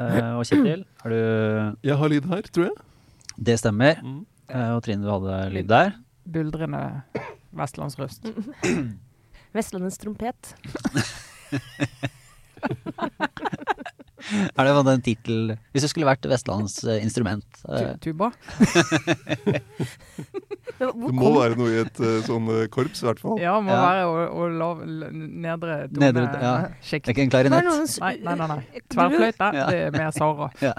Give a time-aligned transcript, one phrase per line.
[0.00, 1.18] Eh, og Kjetil, har du
[1.84, 2.76] Jeg har lyd her, tror jeg.
[3.36, 4.00] Det stemmer.
[4.02, 4.22] Mm.
[4.48, 5.92] Eh, og Trine, du hadde lyd der.
[6.24, 7.02] Buldrende
[7.56, 8.26] vestlandsrøst.
[9.56, 10.54] Vestlandets trompet.
[14.30, 15.02] Er det en titel?
[15.04, 18.30] tittel Hvis det skulle vært Vestlands eh, instrument eh, Tuba.
[20.80, 23.36] Det må være noe i et eh, sånn korps, i hvert fall.
[23.42, 23.80] Ja, må Ja.
[23.84, 26.54] være å, å lav, nedre tone Nedre, ja.
[26.80, 27.66] Det er ikke en klarinett.
[27.68, 28.48] noen Nei, nei, nei.
[28.54, 28.82] nei.
[28.94, 29.66] Tverrfløyte, Ja.
[29.68, 30.48] det er mer Sara.
[30.64, 30.74] Ja.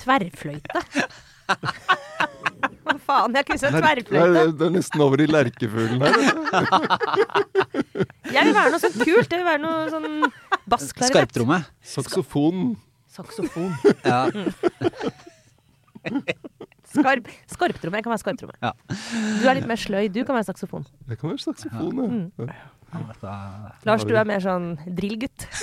[0.00, 0.82] Tverrfløyte?
[2.86, 4.32] Hva faen, jeg kunne sett tverrfløyte.
[4.56, 6.14] det, er nesten over i lerkefuglen her.
[8.32, 9.30] Jeg vil være noe sånn kult.
[9.30, 10.08] Jeg vil være noe sånn
[10.70, 11.12] bassklarinett.
[11.12, 11.60] Skarptromme.
[11.86, 12.64] Saksofon.
[13.16, 13.72] Saksofon.
[14.06, 14.30] Ja.
[16.86, 17.98] Skarp, skarptromme.
[17.98, 18.54] Jeg kan være skarptromme.
[18.62, 18.70] Ja.
[19.42, 20.06] Du er litt mer sløy.
[20.12, 20.84] Du kan være saksofon.
[21.08, 22.06] Det kan være saksofon, ja.
[22.06, 22.30] Mm.
[23.88, 25.48] Lars, du er mer sånn drillgutt.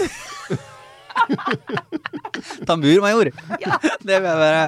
[2.67, 3.31] Tamburmajor.
[3.63, 3.79] Ja.
[4.07, 4.63] Det vil jeg være.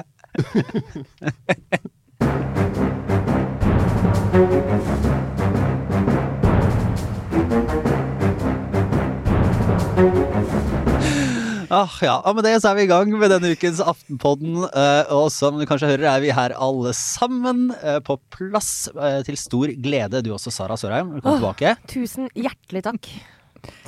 [11.72, 12.14] Ah, ja.
[12.28, 14.68] Og med det så er vi i gang med denne ukens Aftenpodden.
[14.70, 19.22] eh, og som du kanskje hører, er vi her alle sammen eh, på plass eh,
[19.26, 20.22] til stor glede.
[20.22, 21.16] Du også, Sara Sørheim.
[21.16, 21.74] Velkommen oh, tilbake.
[21.90, 23.08] Tusen hjertelig takk.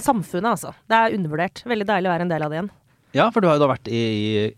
[0.01, 0.73] Samfunnet, altså.
[0.91, 1.63] Det er undervurdert.
[1.71, 2.71] Veldig deilig å være en del av det igjen.
[3.17, 4.01] Ja, for du har jo da vært i,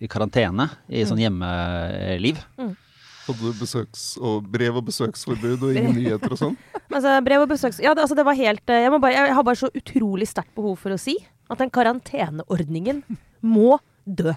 [0.01, 2.41] i karantene, i sånn hjemmeliv.
[2.57, 6.57] Hadde du besøks- og brev- og besøksforbud og ingen nyheter og sånn?
[6.89, 7.83] Altså, brev og besøks...
[7.85, 10.57] Ja, det, altså, det var helt jeg, må bare, jeg har bare så utrolig sterkt
[10.57, 11.19] behov for å si
[11.51, 13.03] at den karanteneordningen
[13.43, 14.35] må dø.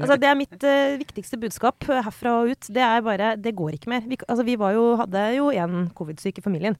[0.00, 2.68] Altså, det er mitt uh, viktigste budskap eh, herfra og ut.
[2.72, 4.06] Det er bare Det går ikke mer.
[4.08, 6.78] Vi, altså, vi jo, hadde jo en covid-syk i familien.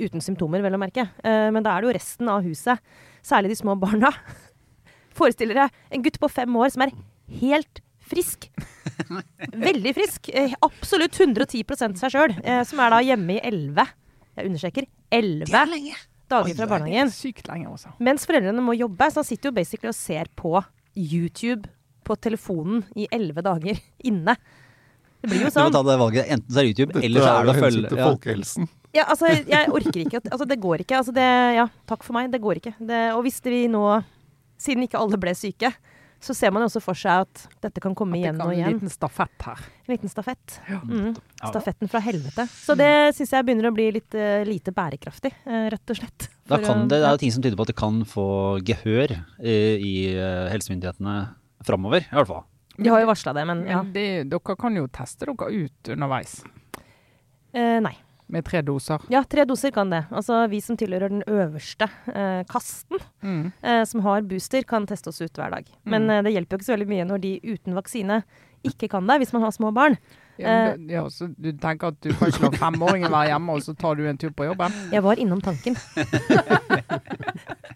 [0.00, 1.04] Uten symptomer, vel å merke.
[1.20, 2.80] Uh, men da er det jo resten av huset,
[3.20, 4.12] særlig de små barna.
[5.18, 6.94] Forestiller deg en gutt på fem år som er
[7.42, 8.48] helt frisk.
[9.52, 10.32] Veldig frisk.
[10.64, 12.34] Absolutt 110 seg sjøl.
[12.68, 13.84] Som er da hjemme i elleve
[14.36, 15.64] Jeg understreker elleve
[16.32, 17.12] dager fra barnehagen.
[17.14, 17.92] Sykt lenge, også.
[18.02, 20.56] Mens foreldrene må jobbe, så han sitter jo basically og ser på
[20.96, 21.70] YouTube
[22.02, 23.78] på telefonen i elleve dager
[24.10, 24.36] inne.
[25.22, 25.74] Det blir jo Du må sånn.
[25.76, 26.30] ta det valget.
[26.34, 28.06] Enten så er det YouTube, Dette eller så er det å følge til ja.
[28.10, 28.70] folkehelsen.
[28.92, 30.20] Ja, altså, jeg orker ikke.
[30.26, 30.98] Altså, det går ikke.
[30.98, 32.32] Altså, det, ja, takk for meg.
[32.32, 32.74] Det går ikke.
[32.90, 33.84] Det, og hvis vi nå,
[34.60, 35.70] siden ikke alle ble syke,
[36.22, 38.76] så ser man jo også for seg at dette kan komme igjen kan og en
[38.76, 39.64] liten stafett her.
[39.82, 40.58] En liten stafett.
[40.70, 40.78] Ja.
[40.86, 41.16] Mm.
[41.42, 42.46] Stafetten fra helvete.
[42.52, 46.28] Så det syns jeg begynner å bli litt uh, lite bærekraftig, uh, rett og slett.
[46.50, 48.26] Da kan det, det er jo ting som tyder på at det kan få
[48.66, 49.94] gehør i, i
[50.52, 51.18] helsemyndighetene
[51.66, 52.42] framover, i hvert fall.
[52.76, 53.82] De har jo varsla det, men ja.
[53.82, 56.40] Men det, dere kan jo teste dere ut underveis.
[57.52, 57.94] Eh, nei.
[58.32, 59.02] Med tre doser.
[59.12, 60.06] Ja, tre doser kan det.
[60.10, 63.52] Altså vi som tilhører den øverste eh, kasten, Mm.
[63.62, 65.66] eh, som har booster, kan teste oss ut hver dag.
[65.84, 66.10] Men Mm.
[66.10, 68.22] eh, det hjelper jo ikke så veldig mye når de uten vaksine
[68.64, 69.98] ikke kan det, hvis man har små barn.
[70.38, 73.60] Ja, men ja, så du tenker at du kan ikke la femåringen være hjemme, og
[73.62, 74.72] så tar du en tur på jobben?
[74.90, 75.76] Jeg var innom tanken.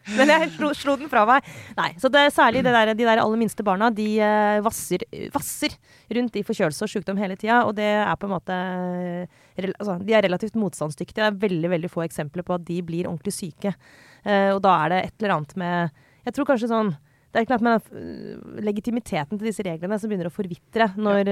[0.18, 1.46] Men jeg slo, slo den fra meg.
[1.78, 5.02] Nei, så det særlig det der, de der aller minste barna, de eh, vasser,
[5.34, 5.72] vasser
[6.14, 9.96] rundt i forkjølelse og sykdom hele tida, og det er på en måte eh, altså,
[10.06, 11.18] De er relativt motstandsdyktige.
[11.18, 13.74] Det er veldig, veldig få eksempler på at de blir ordentlig syke.
[14.22, 16.94] Eh, og da er det et eller annet med Jeg tror kanskje sånn
[17.34, 21.28] det er klart med legitimiteten til disse reglene som begynner å forvitre når,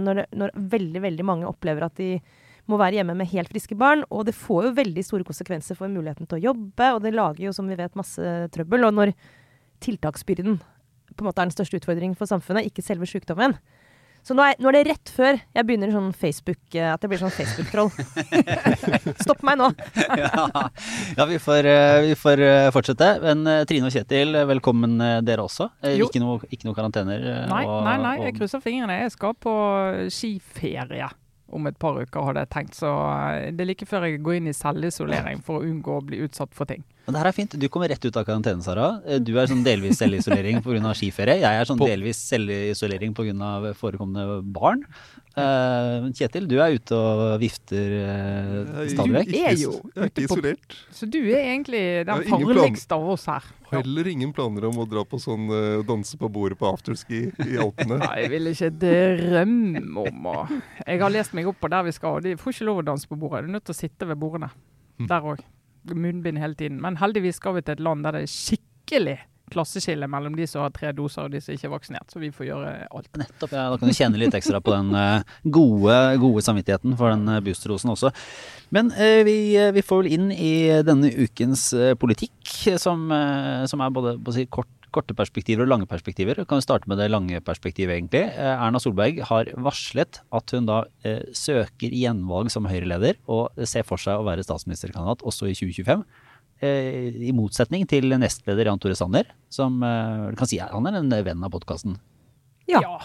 [0.00, 2.08] når, når veldig veldig mange opplever at de
[2.70, 4.04] må være hjemme med helt friske barn.
[4.10, 7.44] Og det får jo veldig store konsekvenser for muligheten til å jobbe, og det lager
[7.48, 8.20] jo, som vi vet, masse
[8.54, 8.84] trøbbel.
[8.88, 9.14] Og når
[9.84, 10.60] tiltaksbyrden
[11.14, 13.54] på en måte er den største utfordringen for samfunnet, ikke selve sykdommen.
[14.24, 17.10] Så nå er, nå er det rett før jeg begynner sånn Facebook, øh, at jeg
[17.12, 17.90] blir sånn Facebook-troll.
[19.24, 19.66] Stopp meg nå!
[20.22, 20.70] ja,
[21.18, 23.10] ja vi, får, eh, vi får eh, fortsette.
[23.20, 25.68] Men eh, Trine og Kjetil, velkommen eh, dere også.
[25.84, 26.08] Eh, Jo.
[26.08, 27.20] Ikke noen ikke noe karantener.
[27.20, 28.96] eh, Nei, og- nei, nei, jeg krysser fingrene.
[29.04, 29.54] Jeg skal på
[30.08, 31.10] skiferie
[31.54, 32.74] om et par uker, hadde jeg tenkt.
[32.78, 36.04] Så eh, det er like før jeg går inn i selvisolering for å unngå å
[36.04, 36.82] bli utsatt for ting.
[37.06, 37.54] Men det her er fint.
[37.60, 38.88] Du kommer rett ut av karantene, Sara.
[39.06, 40.94] Eh, Du er sånn delvis selvisolering pga.
[40.96, 41.40] skiferie.
[41.42, 43.74] Jeg er sånn delvis selvisolering pga.
[43.76, 44.84] forekommende barn.
[45.34, 49.32] Eh, Kjetil, du er ute og vifter uh, stadig Jeg vekk.
[49.34, 50.76] er jo Jeg er ikke ute på- isolert.
[50.94, 53.48] Så du er egentlig den farligste av oss her.
[53.72, 57.58] Heller ingen planer om å dra på sånn uh, danse på bordet på afterski i
[57.58, 57.98] Alpene.
[58.04, 60.36] Nei, jeg vil ikke drømme om å
[60.86, 62.88] Jeg har lest meg opp på der vi skal, og de får ikke lov å
[62.92, 63.42] danse på bordet.
[63.42, 64.52] Du er nødt til å sitte ved bordene.
[65.02, 65.08] Hm.
[65.10, 65.42] Der òg.
[65.90, 66.78] Munnbind hele tiden.
[66.80, 69.18] Men heldigvis skal vi til et land der det er skikkelig
[69.52, 72.12] klasseskille mellom de som har tre doser og de som ikke er vaksinert.
[72.12, 73.10] Så vi får gjøre alt.
[73.20, 73.66] Nettopp, ja.
[73.72, 77.40] Da kan du kjenne litt ekstra på den eh, gode, gode samvittigheten for den uh,
[77.44, 78.12] boosterdosen også.
[78.74, 80.54] Men eh, vi, eh, vi får vel inn i
[80.86, 82.38] denne ukens eh, politikk,
[82.80, 86.38] som, eh, som er både på å si, kort, korte perspektiver og lange perspektiver.
[86.38, 88.24] Vi kan jo starte med det lange perspektivet, egentlig.
[88.30, 93.86] Eh, Erna Solberg har varslet at hun da eh, søker gjenvalg som Høyre-leder, og ser
[93.86, 96.06] for seg å være statsministerkandidat også i 2025.
[96.62, 101.10] Eh, I motsetning til nestleder Jan Tore Sanner, som eh, kan si han er en
[101.26, 101.96] venn av podkasten.
[102.70, 102.80] Ja.
[102.80, 103.00] Ja,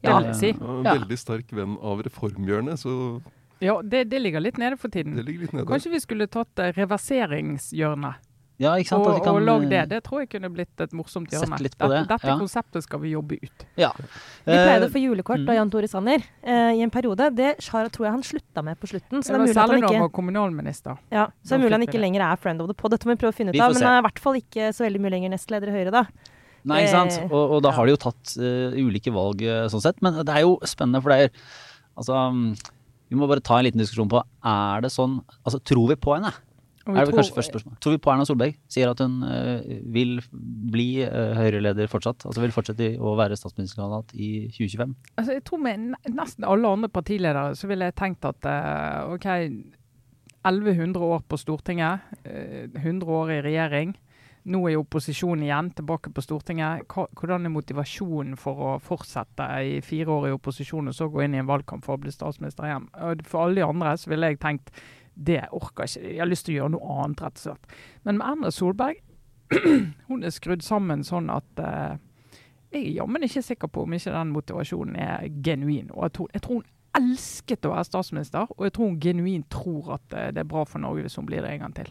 [0.00, 0.50] det vil jeg si.
[0.84, 0.94] Ja.
[0.96, 3.20] Veldig sterk venn av reformhjørnet, så
[3.60, 5.14] Ja, det, det ligger litt nede for tiden.
[5.16, 5.66] det ligger litt nede.
[5.68, 8.26] Kanskje vi skulle tatt eh, reverseringshjørnet
[8.60, 9.06] Ja, ikke sant?
[9.06, 9.78] og, At de kan, og lag det.
[9.80, 12.34] eh, Det tror jeg kunne blitt et morsomt Sett litt på dette det, dette ja.
[12.36, 13.64] konseptet skal vi jobbe ut.
[13.80, 13.88] Ja.
[13.96, 15.48] Vi pleide å Eh, få julekort mm.
[15.48, 17.30] av Jan Tore Sanner eh, i en periode.
[17.38, 19.22] Det tror jeg han slutta med på slutten.
[19.24, 20.98] Så Det det er var særlig han da han var kommunalminister.
[21.10, 22.04] ja, så det er mulig han ikke det.
[22.04, 22.92] lenger er friend of the pod.
[22.92, 23.72] Dette må vi prøve å finne ut av.
[23.72, 26.04] Men han er i hvert fall ikke så veldig mye lenger nestleder i Høyre, da.
[26.68, 27.32] Nei, ikke sant.
[27.32, 30.02] Og, og da har de jo tatt uh, ulike valg uh, sånn sett.
[30.04, 31.32] Men det er jo spennende, for det er
[31.96, 32.52] Altså, um,
[33.10, 36.14] vi må bare ta en liten diskusjon på Er det sånn Altså, tror vi på
[36.14, 36.30] henne?
[36.96, 37.76] Er det kanskje første spørsmål.
[37.80, 38.58] Tror vi på Erna Solberg?
[38.70, 40.18] Sier at hun eh, vil
[40.72, 42.26] bli uh, Høyre-leder fortsatt?
[42.28, 44.94] Altså vil fortsette å være statsministerkandidat i 2025?
[45.16, 49.28] Altså, jeg tror med nesten alle andre partiledere så ville jeg tenkt at eh, OK,
[50.40, 53.96] 1100 år på Stortinget, eh, 100 år i regjering.
[54.48, 56.86] Nå er opposisjon igjen, tilbake på Stortinget.
[56.88, 61.36] Hvordan er motivasjonen for å fortsette i fire år i opposisjon og så gå inn
[61.36, 62.88] i en valgkamp for å bli statsminister igjen?
[63.28, 64.72] For alle de andre så ville jeg tenkt
[65.14, 66.12] det orker jeg ikke.
[66.14, 67.78] Jeg har lyst til å gjøre noe annet, rett og slett.
[68.04, 69.00] Men med Erna Solberg,
[70.08, 71.96] hun er skrudd sammen sånn at uh,
[72.70, 75.90] jeg er jammen ikke sikker på om ikke den motivasjonen er genuin.
[75.90, 76.68] Og jeg tror, jeg tror hun
[77.00, 80.64] elsket å være statsminister, og jeg tror hun genuint tror at eh, det er bra
[80.66, 81.90] for Norge hvis hun blir det en gang til.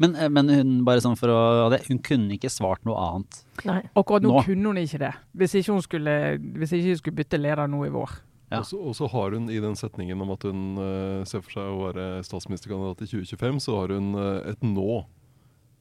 [0.00, 2.96] Men, eh, men hun bare sånn for å ha det, hun kunne ikke svart noe
[3.04, 3.42] annet.
[3.68, 3.82] Nei.
[3.92, 4.44] Akkurat nå, Nå.
[4.48, 6.16] kunne hun ikke det, hvis ikke hun skulle,
[6.56, 8.16] hvis ikke hun skulle bytte leder nå i vår.
[8.50, 8.60] Ja.
[8.60, 11.84] Og så- har hun i den setningen om at hun uh, ser for seg å
[11.86, 15.04] være statsministerkandidat i 2025, så har hun uh, et nå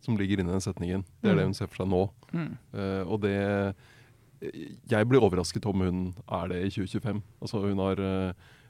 [0.05, 1.03] som ligger inni den setningen.
[1.21, 2.03] Det er det hun ser for seg nå.
[2.31, 2.53] Mm.
[2.73, 3.75] Uh, og det
[4.87, 7.21] Jeg blir overrasket om hun er det i 2025.
[7.41, 7.99] Altså hun har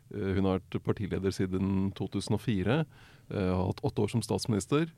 [0.09, 2.81] hun har vært partileder siden 2004,
[3.29, 4.89] eh, har hatt åtte år som statsminister.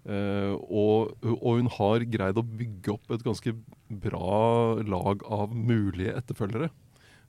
[0.00, 3.52] Uh, og, og hun har greid å bygge opp et ganske
[4.00, 6.70] bra lag av mulige etterfølgere.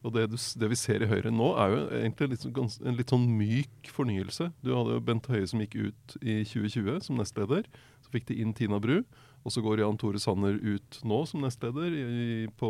[0.01, 2.97] Og det, du, det vi ser i Høyre nå, er jo egentlig litt, sånn en
[2.97, 4.49] litt sånn myk fornyelse.
[4.65, 7.67] Du hadde jo Bent Høie som gikk ut i 2020 som nestleder.
[8.01, 9.03] Så fikk de inn Tina Bru.
[9.45, 12.69] Og så går Jan Tore Sanner ut nå som nestleder i, på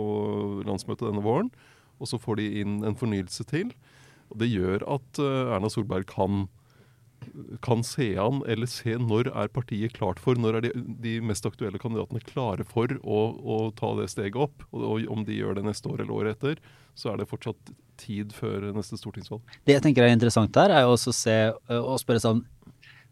[0.68, 1.51] landsmøtet denne våren.
[2.01, 3.72] Og så får de inn en fornyelse til.
[4.31, 6.45] Og det gjør at eh, Erna Solberg kan,
[7.62, 10.71] kan se an, eller se når er partiet klart for, når er de,
[11.03, 14.65] de mest aktuelle kandidatene klare for å, å ta det steget opp.
[14.71, 16.62] Og, og om de gjør det neste år eller året etter,
[16.97, 19.44] så er det fortsatt tid før neste stortingsvalg.
[19.68, 21.38] Det jeg tenker er interessant der, er jo også å se
[21.77, 22.44] og spørre sånn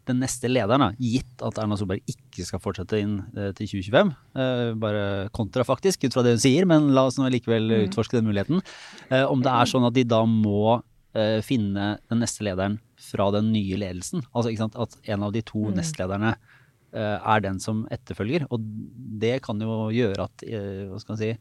[0.09, 4.13] den neste lederen, da, gitt at Erna Solberg ikke skal fortsette inn eh, til 2025,
[4.41, 5.03] eh, bare
[5.35, 7.83] kontrafaktisk ut fra det hun sier, men la oss nå likevel Mm.
[7.85, 8.63] utforske den muligheten,
[9.11, 10.79] eh, om det er sånn at de da må
[11.17, 14.25] eh, finne den neste lederen fra den nye ledelsen.
[14.33, 15.75] Altså ikke sant, at en av de to Mm.
[15.79, 16.33] nestlederne
[16.94, 18.47] uh, er den som etterfølger.
[18.50, 18.59] Og
[19.21, 21.31] det kan jo gjøre at uh, hva skal man si,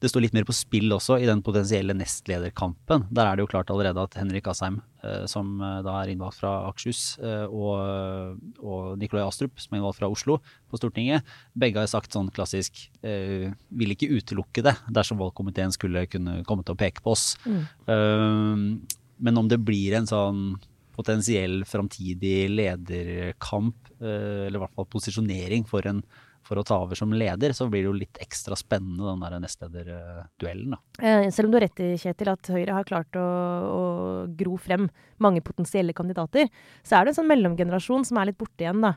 [0.00, 3.06] det står litt mer på spill også i den potensielle nestlederkampen.
[3.10, 4.82] Der er det jo klart allerede at Henrik Asheim,
[5.30, 10.38] som da er innvalgt fra Akershus, og, og Nikolai Astrup, som er innvalgt fra Oslo
[10.68, 11.24] på Stortinget,
[11.56, 16.76] begge har sagt sånn klassisk vil ikke utelukke det dersom valgkomiteen skulle kunne komme til
[16.76, 17.38] å peke på oss.
[17.48, 18.84] Mm.
[19.16, 20.54] Men om det blir en sånn
[20.94, 26.02] potensiell framtidig lederkamp, eh, eller i hvert fall posisjonering for, en,
[26.46, 29.42] for å ta over som leder, så blir det jo litt ekstra spennende den der
[29.42, 30.80] nestlederduellen, da.
[31.02, 33.82] Eh, selv om du har rett i, Kjetil, at Høyre har klart å, å
[34.38, 34.86] gro frem
[35.24, 36.50] mange potensielle kandidater,
[36.86, 38.94] så er det en sånn mellomgenerasjon som er litt borte igjen, da.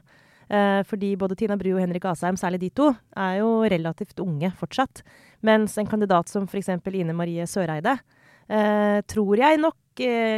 [0.47, 4.53] Eh, fordi både Tina Bru og Henrik Asheim, særlig de to, er jo relativt unge
[4.59, 5.01] fortsatt.
[5.47, 6.71] Mens en kandidat som f.eks.
[6.93, 7.97] Ine Marie Søreide,
[9.11, 9.75] tror jeg nok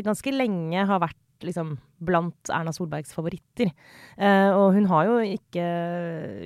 [0.06, 3.72] ganske lenge har vært liksom blant Erna Solbergs favoritter.
[4.18, 5.66] Eh, og hun har jo ikke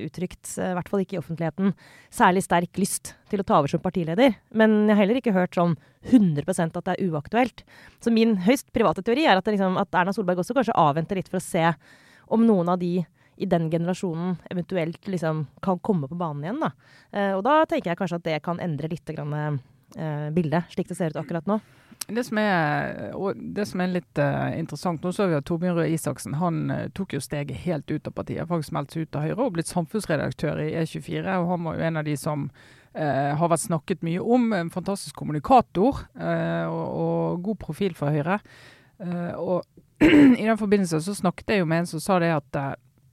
[0.05, 1.73] uttrykt, eh, i hvert fall ikke i offentligheten,
[2.13, 4.35] særlig sterk lyst til å ta over som partileder.
[4.53, 7.63] Men jeg har heller ikke hørt sånn 100% at det er uaktuelt.
[8.01, 11.29] Så min høyst private teori er at, liksom, at Erna Solberg også kanskje avventer litt
[11.29, 11.73] for å se
[12.29, 13.05] om noen av de
[13.35, 16.61] i den generasjonen eventuelt liksom kan komme på banen igjen.
[16.61, 16.71] Da.
[17.11, 19.59] Eh, og da tenker jeg kanskje at det kan endre litt grann,
[19.97, 21.59] eh, bildet, slik det ser ut akkurat nå.
[22.07, 23.13] Det som er,
[23.55, 26.89] det som er litt uh, interessant, nå så vi at Torbjørn Røe Isaksen han uh,
[26.95, 28.47] tok jo steget helt ut av partiet.
[28.49, 31.23] Faktisk meldt seg ut av Høyre og blitt samfunnsredaktør i E24.
[31.39, 34.51] og Han var jo en av de som uh, har vært snakket mye om.
[34.57, 38.41] En fantastisk kommunikator og, og god profil for Høyre.
[39.39, 39.63] Og
[40.03, 42.63] i den forbindelse så snakket jeg jo med en som sa det at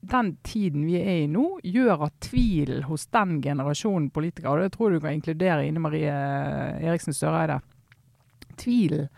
[0.00, 4.72] den tiden vi er i nå, gjør at tvilen hos den generasjonen politikere, og det
[4.74, 6.14] tror du kan inkludere Ine Marie
[6.80, 7.60] Eriksen Søreide,
[8.58, 9.08] tvilen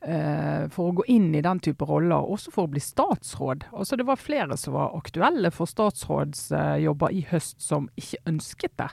[0.00, 3.68] eh, for å gå inn i den type roller, også for å bli statsråd.
[3.72, 8.90] Altså Det var flere som var aktuelle for statsrådsjobber i høst som ikke ønsket det.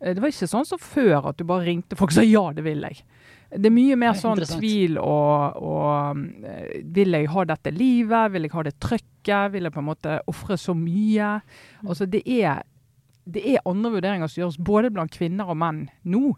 [0.00, 2.44] Eh, det var ikke sånn som før, at du bare ringte folk og sa ja,
[2.56, 3.02] det vil jeg.
[3.46, 8.32] Det er mye mer sånn tvil og, og, eh, Vil jeg ha dette livet?
[8.34, 9.52] Vil jeg ha det trøkket?
[9.54, 11.36] Vil jeg på en måte ofre så mye?
[11.82, 11.92] Mm.
[11.92, 12.64] Altså det er,
[13.24, 16.34] det er andre vurderinger som gjøres både blant kvinner og menn nå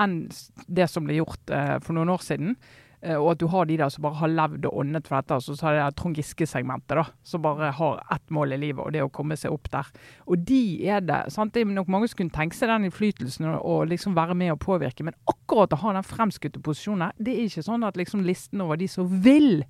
[0.00, 0.24] enn
[0.66, 2.56] det som ble gjort eh, for noen år siden.
[3.04, 5.36] Eh, og at du har de der som bare har levd og åndet for dette.
[5.36, 8.94] Og så har det Trond Giske-segmentet, da, som bare har ett mål i livet, og
[8.94, 9.92] det er å komme seg opp der.
[10.24, 11.20] Og de er det.
[11.34, 11.52] sant?
[11.54, 14.54] Det er nok mange som kunne tenke seg den innflytelsen og, og liksom være med
[14.56, 15.06] og påvirke.
[15.06, 18.80] Men akkurat å ha den fremskutte posisjonen, det er ikke sånn at liksom listen over
[18.80, 19.64] de som vil,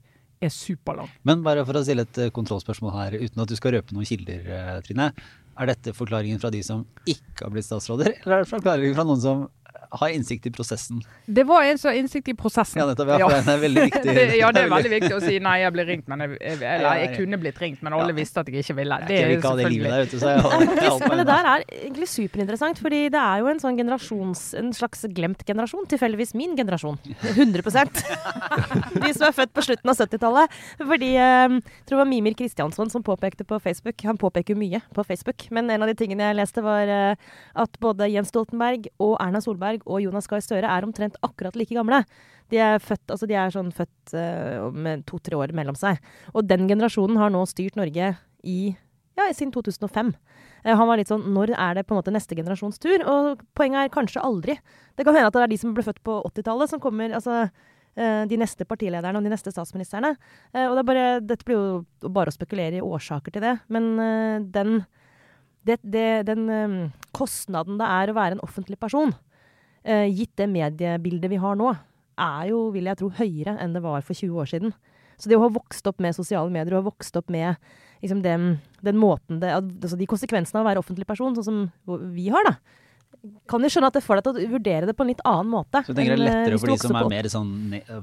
[0.45, 1.09] er superlang.
[1.27, 4.09] Men bare for å stille et eh, kontrollspørsmål her, uten at du skal røpe noen
[4.09, 5.11] kilder, eh, Trine.
[5.55, 9.07] Er dette forklaringen fra de som ikke har blitt statsråder, eller er det forklaringen fra
[9.07, 9.45] noen som
[9.99, 11.03] har innsikt i prosessen.
[11.27, 12.81] Det var en som har innsikt i prosessen.
[12.81, 13.13] Ja, nettopp.
[13.21, 14.15] Ja, det er veldig viktig.
[14.43, 17.01] ja, det er veldig viktig å si nei, jeg ble ringt, men jeg, jeg, eller,
[17.03, 18.99] jeg kunne blitt ringt, men alle visste at jeg ikke ville.
[19.09, 22.81] Det er ikke det livet der ute, så jeg, Men det der er egentlig superinteressant,
[22.83, 25.87] fordi det er jo en sånn generasjons, en slags glemt generasjon.
[25.91, 26.99] Tilfeldigvis min generasjon.
[27.35, 30.59] 100 De som er født på slutten av 70-tallet.
[30.81, 35.05] Fordi jeg tror det var Mimir Kristiansson som påpekte på Facebook Han påpeker mye på
[35.07, 39.43] Facebook, men en av de tingene jeg leste, var at både Jens Stoltenberg og Erna
[39.45, 42.05] Solberg og Jonas Gahr Støre er omtrent akkurat like gamle.
[42.53, 46.01] De er, født, altså de er sånn født uh, med to-tre år mellom seg.
[46.35, 48.59] Og den generasjonen har nå styrt Norge i
[49.17, 50.13] ja, siden 2005.
[50.65, 53.05] Uh, han var litt sånn Når er det på en måte neste generasjons tur?
[53.11, 54.59] Og poenget er kanskje aldri.
[54.95, 57.47] Det kan hende at det er de som ble født på 80-tallet, som kommer altså
[57.47, 60.15] uh, de neste partilederne og de neste statsministrene.
[60.67, 63.57] og det bare, dette blir jo bare å spekulere i årsaker til det.
[63.73, 63.95] Men
[64.53, 64.83] den,
[65.65, 69.15] det, det, den kostnaden det er å være en offentlig person,
[69.85, 71.73] eh, gitt det mediebildet vi har nå,
[72.21, 74.75] er jo, vil jeg tro, høyere enn det var for 20 år siden.
[75.19, 77.55] Så det å ha vokst opp med sosiale medier, og ha vokst opp med
[78.03, 82.09] liksom, den, den, måten det, altså de konsekvensene av å være offentlig person, sånn som
[82.15, 82.57] vi har, da,
[83.49, 85.51] kan jo skjønne at det får deg til å vurdere det på en litt annen
[85.53, 85.81] måte.
[85.87, 87.53] Så du tenker det er lettere for de som er mer sånn,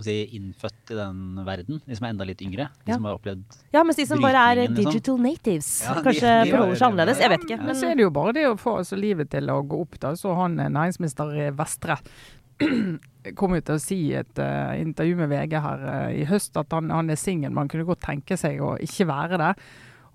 [0.06, 1.82] si, innfødt i den verden?
[1.86, 2.68] De som er enda litt yngre?
[2.82, 2.98] De ja.
[2.98, 4.80] som har opplevd Ja, mens de som bare er liksom.
[4.80, 5.28] digital sånn.
[5.28, 7.24] natives, ja, kanskje forholder seg annerledes.
[7.26, 7.60] Jeg vet ikke.
[7.62, 10.02] Men så er det jo bare det å få altså, livet til å gå opp,
[10.02, 10.16] da.
[10.18, 12.00] Så han eh, næringsminister Vestre
[13.40, 16.58] kom ut til å si i et uh, intervju med VG her uh, i høst
[16.58, 17.54] at han, han er singel.
[17.54, 19.56] Man kunne godt tenke seg å ikke være det.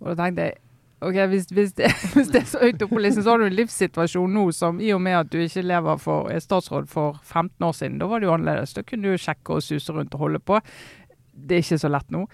[0.03, 0.63] Og da tenkte jeg
[1.05, 3.47] Ok, hvis, hvis, det, hvis, det, er så høyt oppe på listen, så har du
[3.51, 7.19] en livssituasjon nå som i og med at du ikke lever for, er statsråd for
[7.23, 8.73] 15 år siden, da var det jo annerledes.
[8.77, 10.61] Da kunne du sjekke og suse rundt og holde på.
[11.37, 12.25] Det er ikke så lett nå.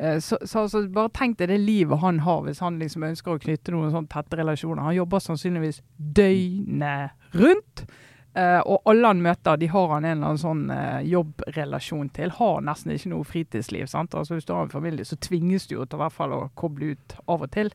[0.00, 3.34] Så, så, så altså, bare tenk deg det livet han har hvis han liksom ønsker
[3.34, 4.84] å knytte noen sånn tette relasjoner.
[4.86, 7.84] Han jobber sannsynligvis døgnet rundt.
[8.30, 12.30] Uh, og alle han møter, de har han en eller annen sånn uh, jobbrelasjon til.
[12.36, 13.88] Har nesten ikke noe fritidsliv.
[13.90, 14.14] sant?
[14.14, 16.92] Altså Hvis du har en familie, så tvinges du jo til hvert fall å koble
[16.94, 17.74] ut av og til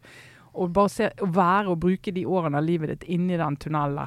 [0.56, 4.04] og bare se, å være og bruke de årene av livet ditt inni den tunnelen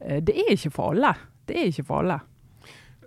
[0.00, 1.14] eh, det er ikke for alle.
[1.46, 2.20] Det er ikke for alle.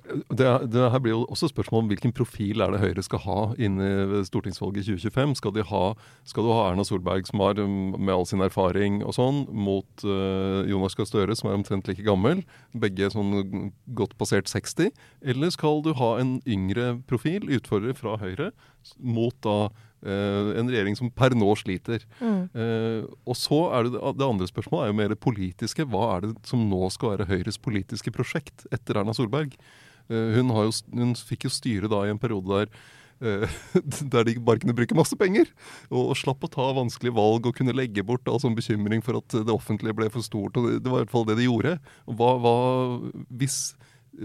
[0.09, 3.37] Det, det, her blir jo også spørsmål om hvilken profil er det Høyre skal ha
[3.61, 5.35] inne stortingsvalget i 2025.
[5.37, 5.81] Skal, ha,
[6.25, 10.05] skal, du ha Erna Solberg, som har um, med all sin erfaring og sånn, mot
[10.07, 12.41] uh, Jonas Gahr Støre, som er omtrent like gammel,
[12.73, 14.89] begge sånn godt passert 60?
[15.21, 18.51] Eller skal du ha en yngre profil, utfordrer fra Høyre,
[18.97, 19.69] mot da
[19.99, 22.05] Uh, en regjering som per nå sliter.
[22.23, 22.43] Mm.
[22.55, 25.87] Uh, og så er det, det andre spørsmålet er jo mer det politiske.
[25.91, 29.57] Hva er det som nå skal være Høyres politiske prosjekt etter Erna Solberg?
[30.07, 32.79] Uh, hun, jo, hun, fikk jo styre da i en periode der
[34.13, 35.49] der de bare kunne bruke masse penger.
[35.89, 39.19] Og, og, slapp å ta vanskelige valg og kunne legge bort all sånn bekymring for
[39.19, 40.55] at det offentlige ble for stort.
[40.55, 41.73] og Det, det var i hvert fall det de gjorde.
[42.07, 42.55] Hva, hva
[43.41, 43.57] hvis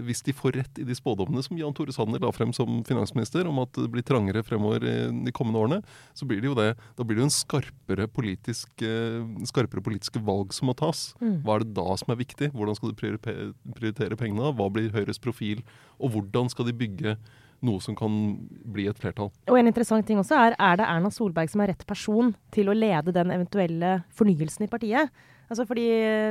[0.07, 3.47] hvis de får rett i de spådommene som Jan Tore Sanner la frem som finansminister,
[3.47, 5.79] om at det blir trangere fremover de kommende årene,
[6.17, 6.67] så blir det jo det.
[6.97, 11.13] Da blir det jo en skarpere, politisk, eh, skarpere politiske valg som må tas.
[11.21, 11.39] Mm.
[11.45, 12.51] Hva er det da som er viktig?
[12.55, 14.53] Hvordan skal du prioritere pengene?
[14.55, 15.63] Hva blir Høyres profil?
[15.99, 17.17] Og hvordan skal de bygge
[17.65, 18.11] noe som kan
[18.75, 19.31] bli et flertall.
[19.49, 22.69] Og en interessant ting også er, er det Erna Solberg som er rett person til
[22.69, 25.23] å lede den eventuelle fornyelsen i partiet?
[25.49, 25.85] Altså fordi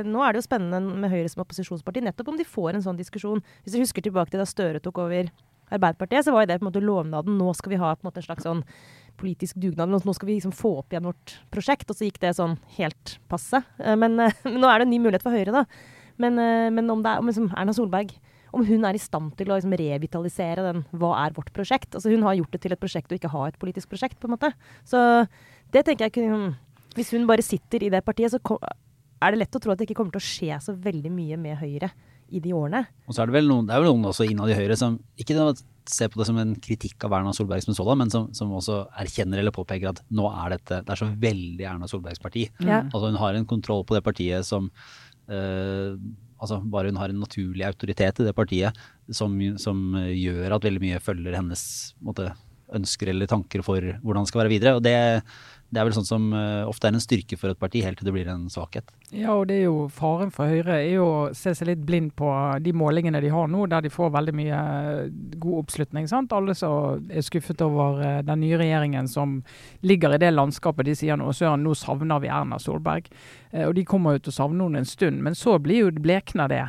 [0.07, 2.99] Nå er det jo spennende med Høyre som opposisjonsparti, nettopp om de får en sånn
[2.99, 3.43] diskusjon.
[3.63, 5.31] Hvis du husker tilbake til da Støre tok over
[5.73, 7.39] Arbeiderpartiet, så var jo det på en måte lovnaden.
[7.39, 8.61] Nå skal vi ha en en slags sånn
[9.17, 9.89] politisk dugnad.
[9.89, 11.89] Nå skal vi liksom få opp igjen vårt prosjekt.
[11.89, 13.63] Og så gikk det sånn helt passe.
[13.79, 15.65] Eh, men, men nå er det en ny mulighet for Høyre, da.
[16.21, 18.13] Men, eh, men om det er om liksom Erna Solberg
[18.55, 21.91] om hun er i stand til å liksom revitalisere den 'hva er vårt prosjekt'?
[21.91, 24.29] Altså Hun har gjort det til et prosjekt og ikke ha et politisk prosjekt, på
[24.29, 24.53] en måte.
[24.85, 25.27] Så
[25.71, 26.55] det tenker jeg kunne
[26.95, 28.39] Hvis hun bare sitter i det partiet, så
[29.25, 31.39] er det lett å tro at det ikke kommer til å skje så veldig mye
[31.41, 31.91] med Høyre
[32.33, 32.81] i de årene.
[33.05, 34.97] Og så er det vel noen, det er vel noen også innad i Høyre som
[35.21, 35.53] ikke
[35.85, 38.79] ser på det som en kritikk av Erna Solberg som sådan, men som, som også
[39.03, 42.47] erkjenner eller påpeker at nå er dette det er så veldig Erna Solbergs parti.
[42.59, 42.81] Ja.
[42.87, 44.71] Altså hun har en kontroll på det partiet som
[45.29, 45.97] øh,
[46.35, 48.75] altså Bare hun har en naturlig autoritet i det partiet
[49.13, 51.61] som, som gjør at veldig mye følger hennes
[52.03, 52.33] måte,
[52.75, 54.75] ønsker eller tanker for hvordan det skal være videre.
[54.77, 54.95] Og det,
[55.73, 58.07] det er vel sånn som eh, ofte er en styrke for et parti, helt til
[58.07, 58.91] det blir en svakhet.
[59.09, 62.13] Ja, og det er jo faren for Høyre er jo å se seg litt blind
[62.19, 62.29] på
[62.63, 65.09] de målingene de har nå, der de får veldig mye eh,
[65.41, 66.07] god oppslutning.
[66.11, 66.35] sant?
[66.37, 69.39] Alle som er skuffet over eh, den nye regjeringen som
[69.81, 70.87] ligger i det landskapet.
[70.87, 73.09] De sier nå søren, nå savner vi Erna Solberg.
[73.55, 76.51] Og de kommer jo til å savne henne en stund, men så blir jo blekner
[76.51, 76.65] det.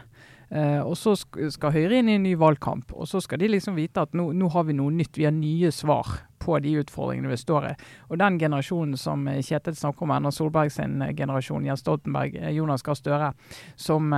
[0.47, 3.75] Uh, og så skal Høyre inn i en ny valgkamp, og så skal de liksom
[3.75, 5.19] vite at nå, nå har vi noe nytt.
[5.19, 7.75] Vi har nye svar på de utfordringene vi står i.
[8.11, 12.39] Og den generasjonen som eh, Kjetil snakker om, Erna Solberg sin eh, generasjon, Jens Stoltenberg,
[12.39, 13.33] eh, Jonas Gahr Støre,
[13.77, 14.15] som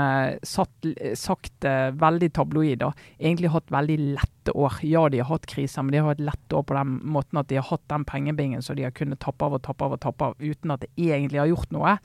[0.47, 0.87] satt,
[1.19, 1.65] sagt
[1.99, 4.79] veldig tabloid, da, egentlig hatt veldig lette år.
[4.87, 7.51] Ja, de har hatt kriser, men de har hatt lette år på den måten at
[7.51, 10.03] de har hatt den pengebingen så de har kunnet tappe av og tappe av og
[10.05, 11.99] tappe av uten at det egentlig har gjort noe.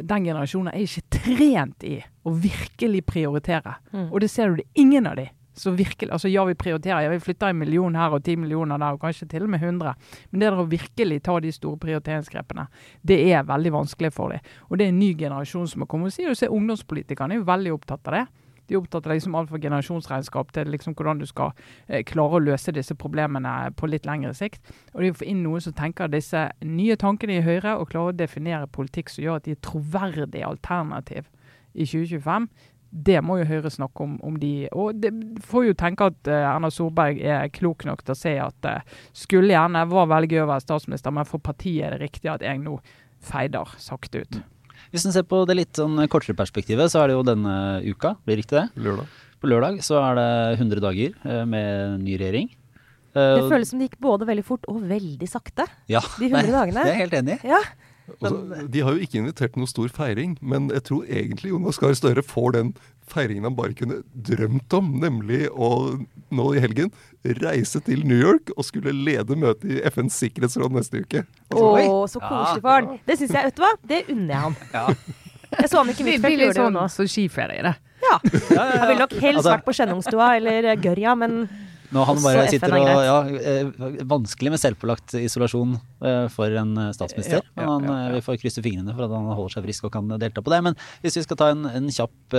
[0.00, 3.78] Den generasjonen er ikke trent i å virkelig prioritere.
[3.94, 4.08] Mm.
[4.10, 5.30] Og det ser du, det ingen av de.
[5.60, 7.04] Så virkelig, altså Ja, vi prioriterer.
[7.04, 9.60] Ja, vi flytter en million her og ti millioner der, og kanskje til og med
[9.60, 9.94] 100.
[10.30, 12.66] Men det der å virkelig ta de store prioriteringsgrepene,
[13.06, 14.52] det er veldig vanskelig for dem.
[14.70, 16.12] Og det er en ny generasjon som har kommet.
[16.12, 18.28] Og sier du ser Ungdomspolitikerne er jo veldig opptatt av det.
[18.70, 21.50] De er opptatt av liksom alt fra generasjonsregnskap til liksom hvordan du skal
[21.88, 24.62] eh, klare å løse disse problemene på litt lengre sikt.
[24.94, 28.14] Og det å få inn noen som tenker disse nye tankene i Høyre, og klarer
[28.14, 31.26] å definere politikk som gjør at de er troverdige alternativ
[31.74, 32.46] i 2025,
[32.90, 35.12] det må jo Høyre snakke om, om de Og det
[35.46, 38.96] får jo tenke at eh, Erna Solberg er klok nok til å se at uh,
[39.16, 42.42] skulle gjerne var veldig gøy å være statsminister, men for partiet er det riktig at
[42.42, 42.80] jeg nå
[43.22, 44.40] feider sakte ut.
[44.90, 47.54] Hvis en ser på det litt sånn kortere perspektivet, så er det jo denne
[47.86, 48.66] uka, blir det riktig det?
[48.82, 49.18] Lørdag.
[49.40, 52.50] På lørdag så er det 100 dager eh, med ny regjering.
[53.14, 56.52] Det Eh, føles som det gikk både veldig fort og veldig sakte, ja, de 100
[56.54, 56.82] dagene.
[56.86, 57.50] Det er jeg helt enig i.
[57.50, 57.58] Ja.
[58.20, 61.50] Og så- de har jo ikke invitert til noen stor feiring, men jeg tror egentlig
[61.52, 62.74] Jonas Gahr Støre får den
[63.10, 65.98] feiringen han bare kunne drømt om, nemlig å
[66.30, 66.92] nå i helgen
[67.42, 71.24] reise til New York og skulle lede møtet i FNs sikkerhetsråd neste uke.
[71.50, 71.86] Å, Oi.
[72.08, 73.00] så koselig for han.
[73.06, 74.56] Det syns jeg, vet du hva, det unner jeg han.
[74.72, 74.86] Ja.
[75.58, 76.84] Jeg så han ikke mitt før litt gjøre det sånn nå.
[76.94, 77.74] så skiferie, det.
[78.00, 78.18] Ja.
[78.22, 78.86] Ja, ja, Jeg ja.
[78.86, 81.48] ville nok helst Altså- vært på Skjennungstua eller Gørja, men
[81.90, 83.16] Nå han bare sitter er og ja,
[83.52, 83.70] eh,
[84.08, 87.42] Vanskelig med selvpålagt isolasjon eh, for en eh, statsminister.
[87.56, 90.10] Ja, ja, Men vi får krysse fingrene for at han holder seg frisk og kan
[90.20, 90.60] delta på det.
[90.68, 92.38] Men hvis vi skal ta en, en kjapp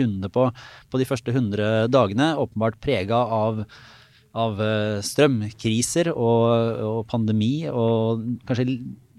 [0.00, 0.48] runde på,
[0.90, 3.64] på de første 100 dagene, åpenbart prega av
[4.38, 4.60] av
[5.02, 6.42] strømkriser og,
[6.84, 8.66] og pandemi, og kanskje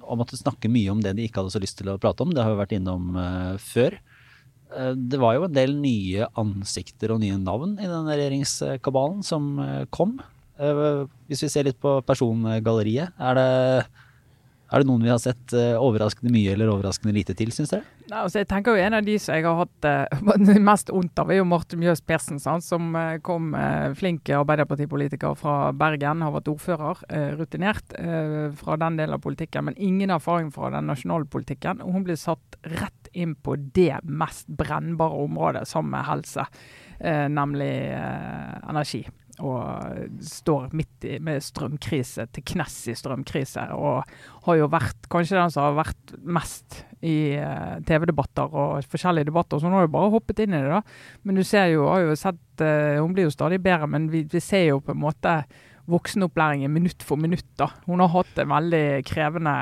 [0.10, 2.34] å måtte snakke mye om det de ikke hadde så lyst til å prate om.
[2.34, 3.98] Det har vi vært innom uh, før.
[4.76, 9.56] Eh, Det var jo en del nye ansikter og nye navn i den regjeringskabalen som
[9.64, 10.20] eh, kom.
[10.60, 13.48] Eh, Hvis vi ser litt på persongalleriet, er det,
[14.70, 17.88] er det noen vi har sett overraskende mye eller overraskende lite til, syns dere?
[18.10, 21.22] Nei, altså jeg tenker jo En av de som jeg har hatt eh, mest vondt
[21.22, 22.94] av, er jo Marte Mjøs Persen, sant, som
[23.26, 26.22] kom eh, flink Arbeiderpartipolitiker fra Bergen.
[26.26, 27.02] Har vært ordfører,
[27.40, 27.98] rutinert
[28.60, 31.82] fra den delen av politikken, men ingen erfaring fra den nasjonale politikken.
[31.86, 36.46] Hun ble satt rett inn på det mest brennbare området som er helse,
[37.00, 39.06] eh, nemlig eh, energi.
[39.40, 43.70] Og står midt i, med strømkrise, til knes i strømkrise.
[43.72, 44.04] Og
[44.48, 49.62] har jo vært kanskje den som har vært mest i eh, TV-debatter og forskjellige debatter.
[49.62, 50.84] Så hun har jo bare hoppet inn i det, da.
[51.24, 54.40] Men du ser jo, har jo sett Hun blir jo stadig bedre, men vi, vi
[54.44, 55.38] ser jo på en måte
[55.90, 57.48] voksenopplæringen minutt for minutt.
[57.58, 57.70] da.
[57.88, 59.56] Hun har hatt en veldig krevende,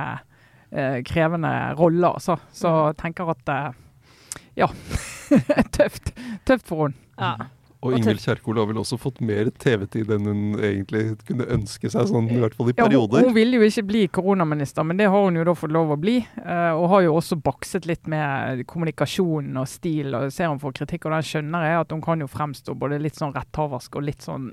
[1.08, 2.38] krevende rolle, altså.
[2.52, 3.70] Så jeg tenker at eh,
[4.64, 4.68] ja.
[5.78, 6.14] tøft.
[6.46, 6.98] Tøft for henne.
[7.20, 7.36] ja.
[7.86, 12.08] Og Ingvild Kjerkol har vel også fått mer TV-tid enn hun egentlig kunne ønske seg,
[12.10, 13.22] sånn i hvert fall i Ja, hun, perioder.
[13.28, 15.98] hun ville jo ikke bli koronaminister, men det har hun jo da fått lov å
[16.02, 16.16] bli.
[16.42, 20.74] eh, og har jo også bakset litt med kommunikasjon og stil, og ser hun får
[20.82, 21.06] kritikk.
[21.06, 24.26] Og den skjønner jeg at hun kan jo fremstå både litt sånn retthaversk og litt
[24.26, 24.50] sånn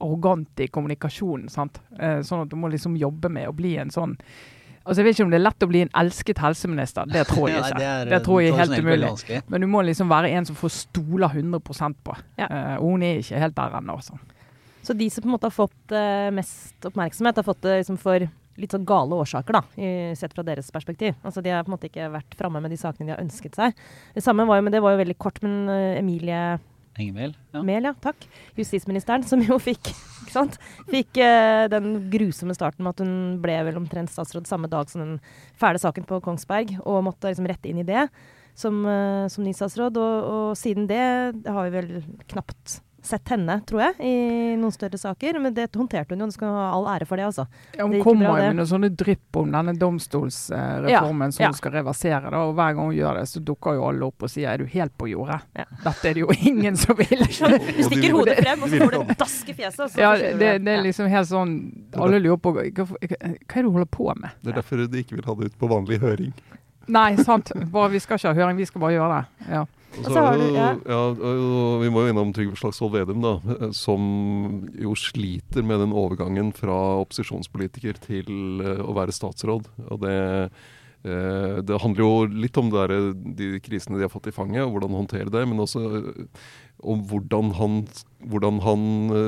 [0.00, 1.48] arrogant i kommunikasjonen.
[1.52, 1.80] sant?
[2.00, 4.16] Eh, sånn at hun må liksom jobbe med å bli en sånn
[4.88, 7.50] Altså Jeg vet ikke om det er lett å bli en elsket helseminister, det tror
[7.52, 7.84] jeg ikke.
[7.84, 9.04] er, det tror jeg er helt umulig.
[9.04, 9.42] vanskelig.
[9.52, 12.16] Men du må liksom være en som får stole 100% på.
[12.40, 12.48] Ja.
[12.48, 14.16] Eh, og hun er ikke helt der ennå, altså.
[14.88, 17.98] Så de som på en måte har fått eh, mest oppmerksomhet, har fått det liksom
[18.00, 18.24] for
[18.58, 21.14] litt sånn gale årsaker, da, i, sett fra deres perspektiv.
[21.22, 23.54] Altså De har på en måte ikke vært framme med de sakene de har ønsket
[23.54, 23.76] seg.
[24.16, 26.40] Det samme var jo, men det var jo veldig kort, men eh, Emilie
[26.98, 27.62] Enger Ja.
[27.62, 27.94] Mehl, ja.
[28.02, 28.26] Takk.
[28.58, 29.92] Justisministeren, som jo fikk?
[30.90, 35.04] Fikk uh, den grusomme starten med at hun ble vel omtrent statsråd samme dag som
[35.04, 35.14] den
[35.58, 38.08] fæle saken på Kongsberg, og måtte liksom rette inn i det
[38.58, 39.96] som, uh, som ny statsråd.
[39.96, 41.00] Og, og, siden det
[41.46, 41.90] har vi vel
[42.28, 45.38] knapt sett henne, tror jeg, i noen større saker.
[45.42, 47.46] Men det håndterte hun jo, hun skal ha all ære for det, altså.
[47.76, 51.52] Ja, hun kommer jo med noen sånne drypp om denne domstolsreformen ja, som ja.
[51.52, 52.32] hun skal reversere.
[52.32, 54.62] Da, og Hver gang hun gjør det, så dukker jo alle opp og sier er
[54.62, 55.40] du helt på jordet?
[55.58, 55.66] Ja.
[55.86, 57.24] Dette er det jo ingen som vil.
[57.28, 59.98] du stikker hodet frem, og så får du dask i fjeset.
[60.02, 61.56] ja, det, det, er liksom helt sånn
[61.98, 64.36] Alle lurer på hva, hva, hva er det du holder på med?
[64.42, 66.32] Det er derfor de ikke vil ha det ut på vanlig høring.
[66.88, 67.50] Nei, sant.
[67.72, 69.48] Bare, vi skal ikke ha høring, vi skal bare gjøre det.
[69.52, 69.66] Ja.
[70.04, 70.70] Og så har du, ja.
[70.88, 71.02] ja.
[71.82, 74.02] Vi må jo innom Trygve Slagsvold Vedum, da, som
[74.78, 79.68] jo sliter med den overgangen fra opposisjonspolitiker til uh, å være statsråd.
[79.88, 80.18] Og det,
[81.08, 82.94] uh, det handler jo litt om der,
[83.38, 85.44] de krisene de har fått i fanget, og hvordan håndtere det.
[85.50, 86.40] Men også uh,
[86.78, 87.80] om hvordan han,
[88.30, 88.82] hvordan han,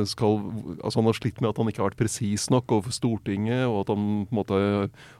[0.06, 0.36] skal
[0.84, 3.82] Altså han har slitt med at han ikke har vært presis nok overfor Stortinget, og
[3.82, 4.60] at han på en måte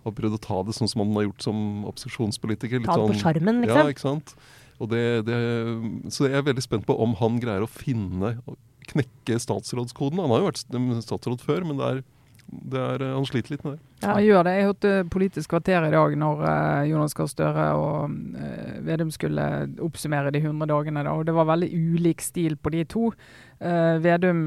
[0.07, 2.85] har prøvd å ta det sånn som han har gjort som opposisjonspolitiker.
[2.87, 3.83] ta det på sånn, skjermen, liksom?
[3.83, 4.37] Ja, ikke sant.
[4.89, 5.39] Det, det,
[6.09, 8.39] så jeg er veldig spent på om han greier å finne
[8.91, 10.23] knekke statsrådskoden.
[10.23, 12.01] Han har jo vært statsråd før, men det er,
[12.73, 13.83] det er, han sliter litt med det.
[14.01, 14.55] Ja, han gjør det.
[14.57, 19.45] Jeg hørte Politisk kvarter i dag når uh, Jonas Gahr Støre og uh, Vedum skulle
[19.85, 21.05] oppsummere de 100 dagene.
[21.07, 23.13] Da, og Det var veldig ulik stil på de to.
[23.61, 24.47] Vedum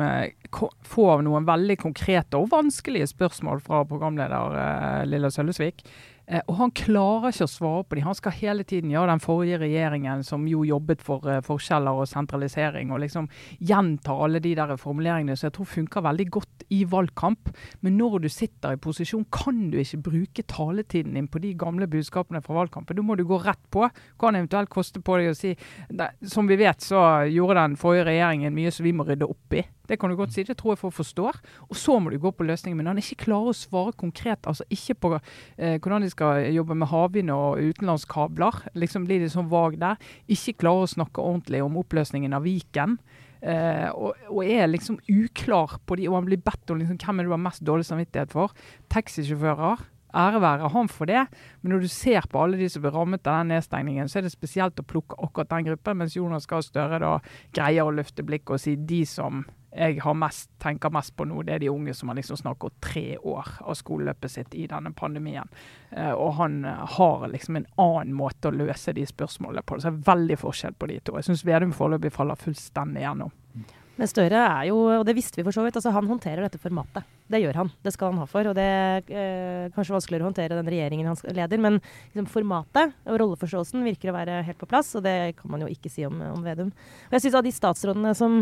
[0.90, 5.84] får noen veldig konkrete og vanskelige spørsmål fra programleder Lilla Sølvesvik.
[6.26, 8.06] Eh, og han klarer ikke å svare på dem.
[8.08, 12.08] Han skal hele tiden gjøre den forrige regjeringen som jo jobbet for uh, forskjeller og
[12.08, 13.28] sentralisering, og liksom
[13.60, 17.52] gjentar alle de der formuleringene som jeg tror funker veldig godt i valgkamp.
[17.84, 21.90] Men når du sitter i posisjon, kan du ikke bruke taletiden din på de gamle
[21.92, 22.98] budskapene fra valgkampen.
[22.98, 23.90] Da må du gå rett på.
[24.20, 25.54] Kan eventuelt koste på deg å si
[26.30, 29.64] Som vi vet, så gjorde den forrige regjeringen mye som vi må rydde opp i.
[29.88, 31.40] Det kan du godt si, det tror jeg folk forstår.
[31.68, 32.78] Og så må du gå på løsningen.
[32.80, 36.78] Men han ikke klarer å svare konkret, altså ikke på eh, hvordan de skal jobbe
[36.80, 38.64] med havvind og utenlandskabler.
[38.80, 40.00] Liksom blir det sånn vag der.
[40.32, 42.98] Ikke klarer å snakke ordentlig om oppløsningen av Viken.
[43.44, 47.20] Eh, og, og, er liksom uklar på de, og han blir bedt om liksom, hvem
[47.20, 48.56] er du har mest dårlig samvittighet for.
[48.94, 49.90] Taxisjåfører.
[50.14, 51.24] Ære være han for det,
[51.62, 54.28] men når du ser på alle de som blir rammet av den nedstengningen, så er
[54.28, 57.16] det spesielt å plukke akkurat den gruppen, mens Jonas Gahr Støre da
[57.58, 59.42] greier å løfte blikket og si de som
[59.74, 63.06] jeg mest, tenker mest på nå, det er de unge som har liksom snakket tre
[63.18, 65.50] år av skoleløpet sitt i denne pandemien.
[65.92, 69.80] Uh, og han uh, har liksom en annen måte å løse de spørsmålene på.
[69.80, 71.18] Så det er veldig forskjell på de to.
[71.18, 73.34] Jeg syns Vedum foreløpig faller fullstendig gjennom.
[73.94, 76.62] Men Støre er jo, og det visste vi for så vidt, altså han håndterer dette
[76.62, 77.06] formatet.
[77.30, 77.70] Det gjør han.
[77.86, 78.48] Det skal han ha for.
[78.50, 82.96] Og det er eh, kanskje vanskeligere å håndtere den regjeringen han leder, men liksom, formatet
[83.06, 86.08] og rolleforståelsen virker å være helt på plass, og det kan man jo ikke si
[86.10, 86.74] om, om Vedum.
[86.74, 88.42] Og jeg synes av de statsrådene som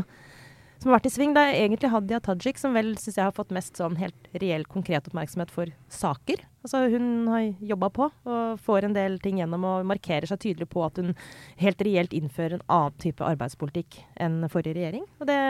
[0.82, 1.34] som har vært i sving.
[1.36, 4.66] Det er egentlig Hadia Tajik som vel syns jeg har fått mest sånn helt reell,
[4.66, 6.42] konkret oppmerksomhet for saker.
[6.66, 10.70] Altså Hun har jobba på og får en del ting gjennom og markerer seg tydelig
[10.74, 11.14] på at hun
[11.62, 15.06] helt reelt innfører en annen type arbeidspolitikk enn forrige regjering.
[15.22, 15.42] Og det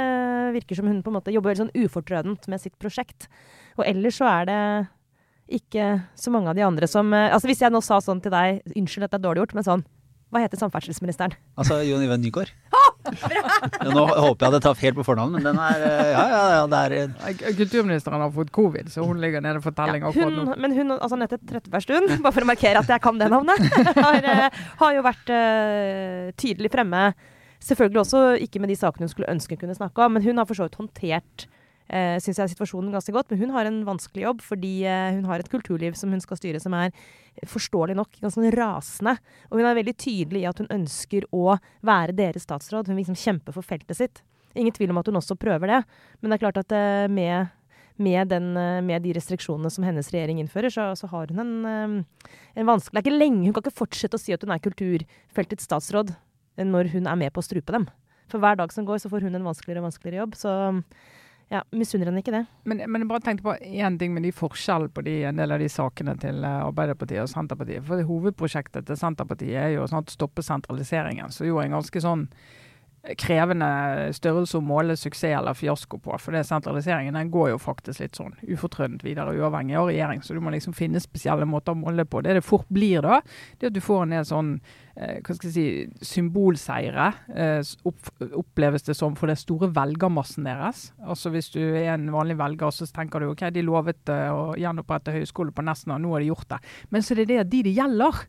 [0.59, 3.29] virker som hun på en måte jobber veldig sånn ufortrødent med sitt prosjekt.
[3.79, 4.61] Og ellers så er det
[5.61, 5.87] ikke
[6.19, 8.61] så mange av de andre som eh, Altså Hvis jeg nå sa sånn til deg
[8.71, 9.83] Unnskyld, at det er dårlig gjort, men sånn
[10.31, 11.33] Hva heter samferdselsministeren?
[11.59, 12.53] Altså Jon Ivar Nygaard.
[13.01, 16.61] Nå håper jeg det traff helt på fornavnet, men den er eh, Ja, ja, ja.
[16.71, 20.55] Det er Kulturministeren har fått covid, så hun ligger nede for telling ja, akkurat nå.
[20.55, 23.67] Men hun, altså Anette Trettebergstuen, bare for å markere at jeg kan det navnet,
[24.07, 27.09] har, eh, har jo vært uh, tydelig fremme.
[27.61, 30.39] Selvfølgelig også ikke med de sakene hun skulle ønske hun kunne snakke om, men hun
[30.39, 31.49] har for så vidt håndtert
[31.91, 33.31] eh, syns jeg situasjonen ganske godt.
[33.31, 36.39] Men hun har en vanskelig jobb fordi eh, hun har et kulturliv som hun skal
[36.39, 36.95] styre, som er
[37.47, 39.17] forståelig nok ganske sånn rasende.
[39.49, 42.89] Og hun er veldig tydelig i at hun ønsker å være deres statsråd.
[42.89, 44.23] Hun vil liksom kjempe for feltet sitt.
[44.57, 45.81] Ingen tvil om at hun også prøver det,
[46.19, 47.57] men det er klart at eh, med
[48.01, 52.05] med, den, eh, med, de restriksjonene som hennes regjering innfører, så, så har hun en,
[52.55, 54.63] en, vanskelig Det er ikke lenge Hun kan ikke fortsette å si at hun er
[54.63, 56.15] kulturfeltets statsråd
[56.57, 57.85] når hun er med på å strupe dem.
[58.31, 60.35] For hver dag som går, så får hun en vanskeligere og vanskeligere jobb.
[60.39, 60.51] Så
[61.51, 62.45] ja, Misunner henne ikke det.
[62.63, 65.51] Men, men, jeg bare tenkte på én ting med de forskjellene på de, en del
[65.51, 67.83] av de sakene til eh, Arbeiderpartiet og Senterpartiet.
[67.87, 71.33] For Hovedprosjektet til Senterpartiet er jo sånn å stoppe sentraliseringen.
[71.35, 72.29] Så jo en ganske sånn
[73.17, 73.67] krevende
[74.13, 76.13] størrelse å måle suksess eller fiasko på.
[76.21, 80.21] For det sentraliseringen den går jo faktisk litt sånn ufortrødent videre, uavhengig av regjering.
[80.21, 82.21] Så du må liksom finne spesielle måter å måle på.
[82.21, 83.19] Det det fort blir da,
[83.57, 84.51] det at du får en del sånn
[84.93, 90.45] eh, hva skal jeg si, symbolseire, eh, opp, oppleves det som for den store velgermassen
[90.45, 90.91] deres.
[91.01, 94.51] Altså Hvis du er en vanlig velger, så tenker du ok, de lovet eh, å
[94.61, 96.61] gjenopprette høyskole på Nesna, nå har de gjort det.
[96.93, 98.27] Men så er det de det gjelder,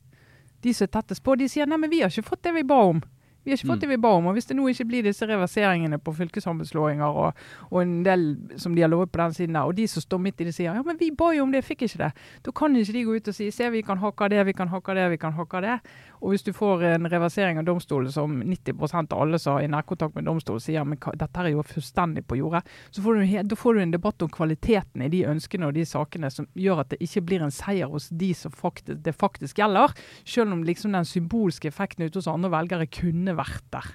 [0.62, 2.64] de som er tettest på, de sier nei, men vi har ikke fått det vi
[2.64, 3.02] ba om.
[3.44, 4.28] Vi har ikke fått det vi ba om.
[4.30, 8.26] og Hvis det nå ikke blir disse reverseringene på fylkessammenslåinger og, og, en del
[8.56, 10.54] som de har lovet på den siden der, og de som står midt i det
[10.54, 12.12] sier ja, men vi ba jo om det, fikk ikke det.
[12.46, 14.70] Da kan ikke de gå ut og si se, vi kan hakke det, vi kan
[14.70, 15.78] hakke det, vi kan hakke det.
[16.22, 19.70] Og hvis du får en reversering av domstolen som 90 av alle som har i
[19.70, 22.62] nærkontakt med domstolen sier men dette er jo fullstendig på jordet,
[22.94, 25.86] så får du, da får du en debatt om kvaliteten i de ønskene og de
[25.88, 29.58] sakene som gjør at det ikke blir en seier hos de som faktisk, det faktisk
[29.58, 33.90] gjelder, selv om liksom den symbolske effekten ute hos andre velgere kunne vært der.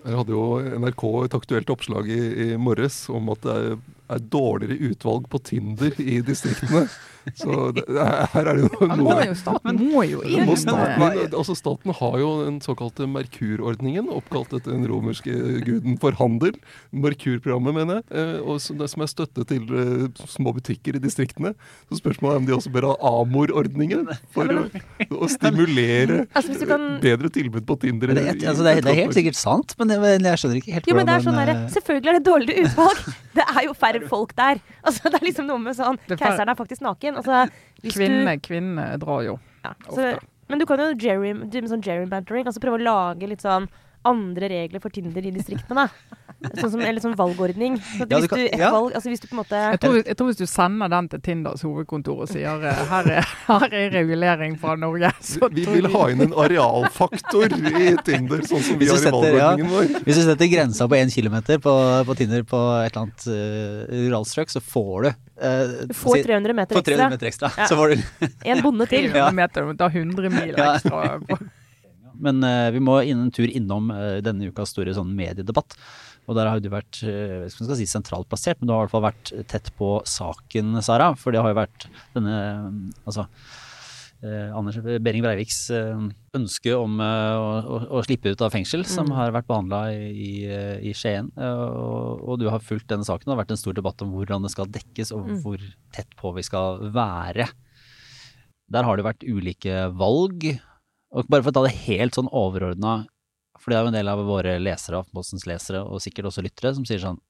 [0.00, 0.44] Her hadde jo
[0.80, 3.74] NRK et aktuelt oppslag i, i morges om at det er,
[4.10, 6.86] er dårligere utvalg på Tinder i distriktene.
[7.36, 7.84] Så det,
[8.32, 10.46] her er det jo noe må jo, Staten må jo inn.
[10.48, 15.34] Må staten, altså staten har jo den såkalte Merkur-ordningen, oppkalt etter den romerske
[15.66, 16.56] guden for handel.
[16.96, 18.06] Merkur-programmet, mener jeg.
[18.22, 21.52] Eh, og som er støtte til uh, små butikker i distriktene.
[21.90, 24.66] Så spørsmålet er om de også bør ha Amor-ordningen for å,
[25.20, 26.88] å stimulere altså, kan...
[27.04, 28.14] bedre tilbud på Tinder.
[28.16, 30.90] Det, altså, det, er, det, er, helt sikkert sant, men jeg, jeg skjønner ikke helt
[30.90, 33.10] jo, men det er sånn der, Selvfølgelig er det dårligere utvalg.
[33.30, 34.60] Det er jo færre folk der.
[34.86, 37.20] Altså, det er liksom noe med sånn Keiseren er faktisk naken.
[37.20, 37.44] Altså,
[37.84, 39.36] kvinne, du, kvinne drar jo.
[39.64, 40.14] Ja, så,
[40.48, 41.34] men du kan jo jerry,
[41.68, 43.68] sånn gerrymandering, altså prøve å lage litt sånn
[44.08, 45.88] andre regler for Tinder i distriktene.
[46.40, 47.74] Sånn som, eller sånn valgordning.
[47.82, 48.70] Så ja, hvis, du, ja.
[48.72, 51.10] valg, altså hvis du på en måte jeg tror, jeg tror, hvis du sender den
[51.12, 55.10] til Tinders hovedkontor og sier eh, her er, her er regulering fra Norge
[55.52, 59.72] Vi vil ha inn en arealfaktor i Tinder, sånn som vi har i valgordningen ja,
[59.74, 59.92] vår.
[60.08, 61.76] Hvis du setter grensa på én kilometer på,
[62.08, 66.52] på, Tinder på et eller annet uh, ruralstrøk, så får du Uh, du får 300
[66.52, 66.96] meter ekstra.
[66.96, 67.48] 300 meter ekstra.
[67.56, 67.68] Ja.
[67.70, 69.06] Så får du En bonde til.
[69.08, 71.48] 300 meter, da 100 mil ekstra.
[72.24, 75.76] Men uh, vi må inn en tur innom uh, denne ukas store sånn mediedebatt.
[76.28, 78.94] Og der har du vært uh, skal si sentralt plassert, men du har i hvert
[78.96, 81.12] fall vært tett på saken, Sara.
[81.18, 82.38] For det har jo vært denne
[83.06, 83.28] Altså
[84.20, 85.70] Anders Behring Breiviks
[86.36, 87.06] ønske om å,
[87.56, 89.14] å, å, slippe ut av fengsel, som mm.
[89.16, 91.30] har vært behandla i, i, Skien.
[91.40, 93.24] Og, og, du har fulgt denne saken.
[93.24, 95.38] Det har vært en stor debatt om hvordan det skal dekkes, og mm.
[95.40, 95.64] hvor
[95.96, 97.48] tett på vi skal være.
[98.76, 100.50] Der har det vært ulike valg
[101.10, 103.00] og bare for å ta det helt sånn overordna,
[103.60, 106.72] for det er jo en del av våre lesere, Aftenpostens lesere, og sikkert også lyttere,
[106.76, 107.20] som sier sånn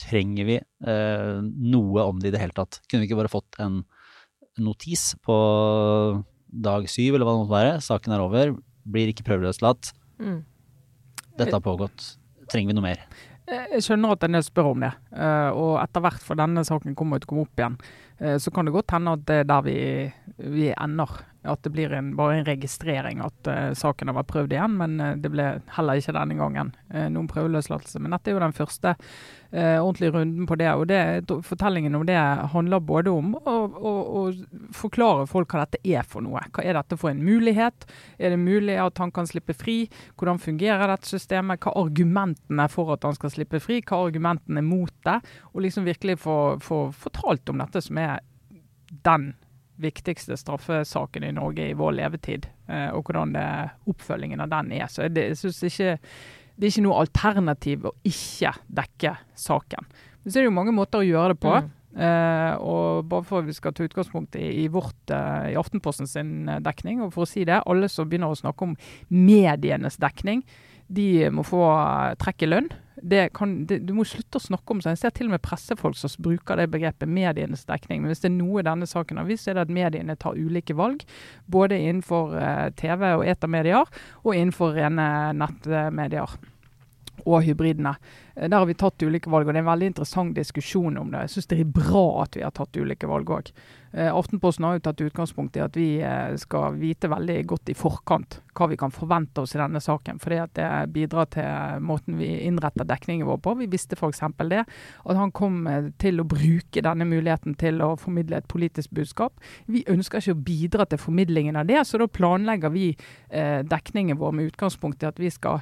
[0.00, 2.80] Trenger vi eh, noe om det i det hele tatt?
[2.90, 3.76] Kunne vi ikke bare fått en
[4.58, 5.36] notis på
[6.50, 7.76] dag syv, eller hva det måtte være?
[7.84, 9.92] Saken er over, blir ikke prøveløslatt.
[10.18, 10.40] Mm.
[11.38, 12.08] Dette har pågått.
[12.50, 13.04] Trenger vi noe mer?
[13.44, 16.96] Jeg skjønner at en del spør om det, eh, og etter hvert for denne saken
[16.96, 17.78] kommer til å komme opp igjen,
[18.18, 19.78] eh, så kan det godt hende at det er der vi,
[20.56, 21.18] vi ender.
[21.44, 24.96] At det blir en, bare en registrering at uh, saken har vært prøvd igjen, men
[25.00, 28.00] uh, det ble heller ikke denne gangen uh, noen prøveløslatelse.
[28.00, 28.98] Men dette er jo den første
[29.54, 30.66] ordentlige runden på det.
[30.74, 30.96] Og det,
[31.46, 32.16] fortellingen om det
[32.50, 34.22] handler både om å, å, å,
[34.74, 36.42] forklare folk hva dette er for noe.
[36.50, 37.86] Hva er dette for en mulighet?
[38.18, 39.76] Er det mulig at han kan slippe fri?
[40.18, 41.62] Hvordan fungerer dette systemet?
[41.62, 43.78] Hva er argumentene for at han skal slippe fri?
[43.78, 45.20] Hva er argumentene mot det?
[45.52, 48.18] Og liksom virkelig få fortalt om dette som er
[49.06, 49.34] den
[49.80, 53.46] viktigste straffesaken i Norge i vår levetid, eh, og hvordan det,
[53.90, 54.88] oppfølgingen av den er.
[54.90, 55.94] Så det, jeg synes ikke
[56.54, 59.88] det er ikke noe alternativ å ikke dekke saken.
[60.22, 61.56] Men så er det jo mange måter å gjøre det på.
[61.64, 61.72] Mm.
[61.94, 66.08] Uh, og bare for at vi skal ta utgangspunkt i, i, vårt, uh, i Aftenposten
[66.10, 68.72] sin dekning, og for å si det, alle som begynner å snakke om
[69.14, 70.42] medienes dekning,
[70.90, 71.62] de må få
[72.18, 72.72] trekk i lønn
[73.34, 74.94] kan, det, du må slutte å snakke om sånn.
[74.94, 78.02] Jeg ser til og med pressefolk som bruker det begrepet medienes dekning.
[78.02, 80.76] Men hvis det er noe denne saken har vist, er det at mediene tar ulike
[80.78, 81.02] valg.
[81.50, 83.90] Både innenfor uh, TV og etermedier,
[84.22, 86.38] og innenfor rene nettmedier
[87.24, 87.94] og hybridene.
[88.34, 91.12] Eh, der har vi tatt ulike valg, og det er en veldig interessant diskusjon om
[91.12, 91.24] det.
[91.24, 93.50] Jeg syns det er bra at vi har tatt ulike valg òg.
[93.96, 97.76] Eh, Aftenposten har jo tatt utgangspunkt i at vi eh, skal vite veldig godt i
[97.78, 100.18] forkant hva vi kan forvente oss i denne saken.
[100.22, 103.54] fordi det bidrar til måten vi innretter dekningen vår på.
[103.58, 104.20] Vi visste f.eks.
[104.50, 104.62] det,
[105.04, 105.66] at han kom
[105.98, 109.42] til å bruke denne muligheten til å formidle et politisk budskap.
[109.66, 112.92] Vi ønsker ikke å bidra til formidlingen av det, så da planlegger vi
[113.28, 115.58] dekningen vår med utgangspunkt i at vi skal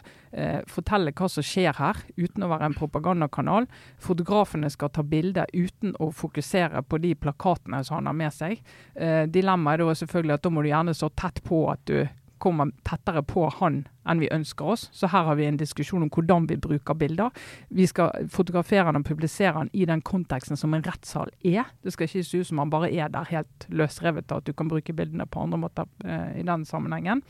[0.68, 3.70] fortelle hva som skjer her, uten å være en propagandakanal.
[4.04, 8.60] Fotografene skal ta bilder uten å fokusere på de plakatene som han har med seg.
[8.94, 12.04] Eh, dilemmaet er selvfølgelig at da må du gjerne så tett på at du
[12.42, 14.88] kommer tettere på han enn vi ønsker oss.
[14.90, 17.30] Så her har vi en diskusjon om hvordan vi bruker bilder.
[17.70, 21.70] Vi skal fotografere han og publisere han i den konteksten som en rettssal er.
[21.82, 24.70] Det skal ikke se ut som han bare er der helt løsrevet, at du kan
[24.72, 27.22] bruke bildene på andre måter eh, i den sammenhengen.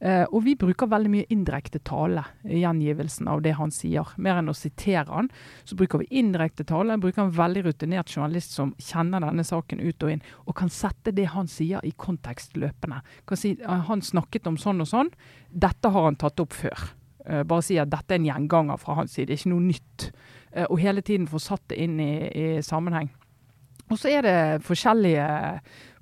[0.00, 4.14] Eh, og vi bruker veldig mye indirekte tale i gjengivelsen av det han sier.
[4.16, 5.28] Mer enn å sitere han,
[5.68, 6.96] så bruker vi indirekte tale.
[7.00, 11.12] Bruker en veldig rutinert journalist som kjenner denne saken ut og inn, og kan sette
[11.16, 13.02] det han sier i kontekst løpende.
[13.28, 15.12] Kan si uh, han snakket om sånn og sånn,
[15.50, 16.90] dette har han tatt opp før.
[17.26, 20.10] Eh, bare si at dette er en gjenganger fra hans side, ikke noe nytt.
[20.52, 23.10] Eh, og hele tiden få satt det inn i, i sammenheng.
[23.90, 25.26] Og så er det forskjellige,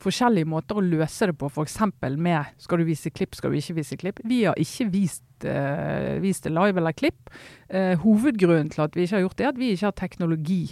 [0.03, 1.79] forskjellige, måter å løse det på, f.eks.
[2.17, 4.21] med skal du vise klipp, skal du ikke vise klipp.
[4.29, 7.33] Vi har ikke vist, uh, vist det live eller klipp.
[7.73, 10.63] Uh, hovedgrunnen til at vi ikke har gjort det, er at vi ikke har teknologi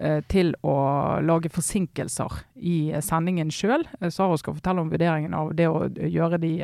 [0.00, 0.76] uh, til å
[1.24, 3.86] lage forsinkelser i sendingen sjøl.
[4.08, 6.54] Sara skal fortelle om vurderingen av det å gjøre de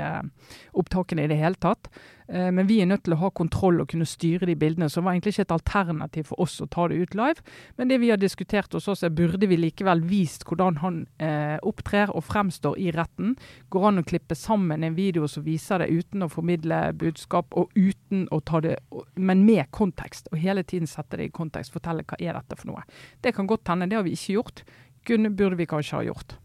[0.78, 1.88] opptakene i det hele tatt.
[2.32, 4.88] Eh, men vi er nødt til å ha kontroll og kunne styre de bildene.
[4.88, 7.44] Så det var egentlig ikke et alternativ for oss å ta det ut live.
[7.76, 11.58] Men det vi har diskutert hos oss, er burde vi likevel vist hvordan han eh,
[11.68, 13.36] opptrer og fremstår i retten.
[13.72, 17.72] Går an å klippe sammen en video som viser det uten å formidle budskap, og
[17.76, 18.78] uten å ta det
[19.16, 20.28] Men med kontekst.
[20.32, 21.72] Og hele tiden sette det i kontekst.
[21.72, 22.86] Fortelle hva er dette for noe.
[23.20, 23.88] Det kan godt hende.
[23.90, 24.64] Det har vi ikke gjort.
[25.06, 26.36] Kunne, burde vi kanskje ha gjort.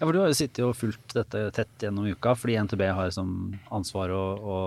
[0.00, 3.10] Ja, for Du har jo sittet og fulgt dette tett gjennom uka, fordi NTB har
[3.12, 4.60] som ansvar å, å,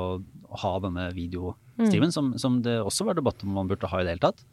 [0.45, 2.13] å ha denne videostreamen, mm.
[2.13, 4.43] som, som, det også var debatt om man burde ha i det hele tatt.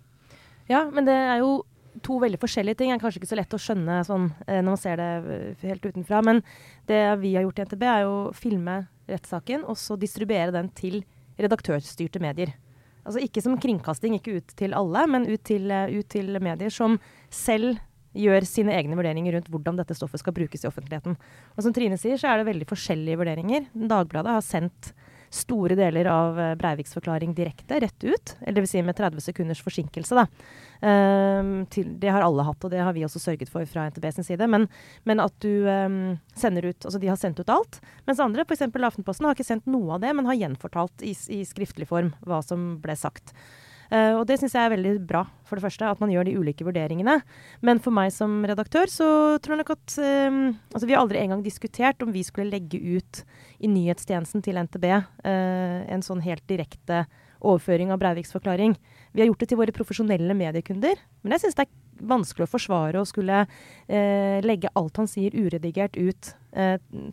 [0.70, 1.58] Ja, men det er jo
[2.06, 2.94] to veldig forskjellige ting.
[2.94, 5.66] Det er kanskje ikke så lett å skjønne sånn, eh, når man ser det eh,
[5.68, 6.22] helt utenfra.
[6.24, 6.40] Men
[6.88, 8.78] det vi har gjort i NTB, er jo å filme
[9.10, 11.02] rettssaken og så distribuere den til
[11.40, 12.54] redaktørstyrte medier.
[13.04, 16.72] Altså ikke som kringkasting, ikke ut til alle, men ut til, eh, ut til medier
[16.72, 16.96] som
[17.28, 17.84] selv
[18.16, 21.16] gjør sine egne vurderinger rundt hvordan dette stoffet skal brukes i offentligheten.
[21.54, 23.70] Og som Trine sier, så er det veldig forskjellige vurderinger.
[23.74, 24.92] Dagbladet har sendt
[25.30, 28.34] store deler av eh, Breiviks forklaring direkte, rett ut.
[28.40, 28.72] Eller dvs.
[28.72, 30.26] Si med 30 sekunders forsinkelse, da.
[30.80, 34.08] Um, til, det har alle hatt, og det har vi også sørget for fra NTB
[34.16, 34.48] sin side.
[34.50, 34.66] Men,
[35.06, 37.78] men at du um, sender ut Altså, de har sendt ut alt.
[38.08, 38.66] Mens andre, f.eks.
[38.66, 42.42] Aftenposten, har ikke sendt noe av det, men har gjenfortalt i, i skriftlig form hva
[42.42, 43.34] som ble sagt.
[43.90, 46.36] Uh, og det syns jeg er veldig bra, for det første, at man gjør de
[46.38, 47.16] ulike vurderingene.
[47.66, 49.08] Men for meg som redaktør så
[49.42, 50.38] tror jeg nok at um,
[50.70, 53.22] Altså, vi har aldri engang diskutert om vi skulle legge ut
[53.58, 57.02] i nyhetstjenesten til NTB eh, en sånn helt direkte
[57.42, 58.76] overføring av Breiviks forklaring.
[59.12, 62.52] Vi har gjort det til våre profesjonelle mediekunder, men jeg syns det er vanskelig å
[62.52, 66.34] forsvare å skulle uh, legge alt han sier uredigert ut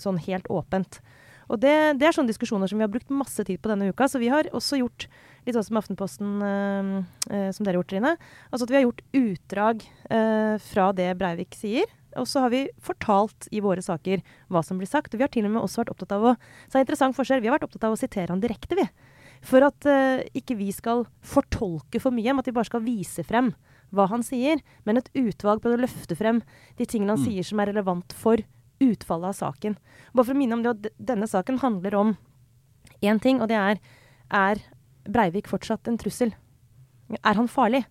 [0.02, 1.02] sånn helt åpent.
[1.48, 4.08] Og det, det, er sånne diskusjoner som vi har brukt masse tid på denne uka.
[4.12, 5.08] Så vi har også gjort
[5.48, 6.90] litt sånn som Aftenposten, øh,
[7.32, 8.14] øh, som dere har gjort, Trine.
[8.52, 11.88] Altså at vi har gjort utdrag eh, fra det Breivik sier.
[12.18, 15.14] Og så har vi fortalt i våre saker hva som blir sagt.
[15.14, 17.18] Og vi har til og med også vært opptatt av å så er det interessant
[17.18, 18.88] forskjell, vi har vært opptatt av å sitere han direkte, vi.
[19.46, 19.86] For at
[20.34, 23.52] ikke vi skal fortolke for mye, men at vi bare skal vise frem
[23.94, 24.64] hva han sier.
[24.88, 26.42] Men et utvalg på å løfte frem
[26.80, 27.28] de tingene han mm.
[27.28, 28.42] sier som er relevant for
[28.82, 29.78] utfallet av saken.
[30.18, 32.18] Bare for å minne om det at denne saken handler om
[33.06, 33.86] én ting, og det er
[34.34, 34.60] er
[35.08, 36.34] Breivik fortsatt en trussel?
[37.18, 37.84] Er han farlig?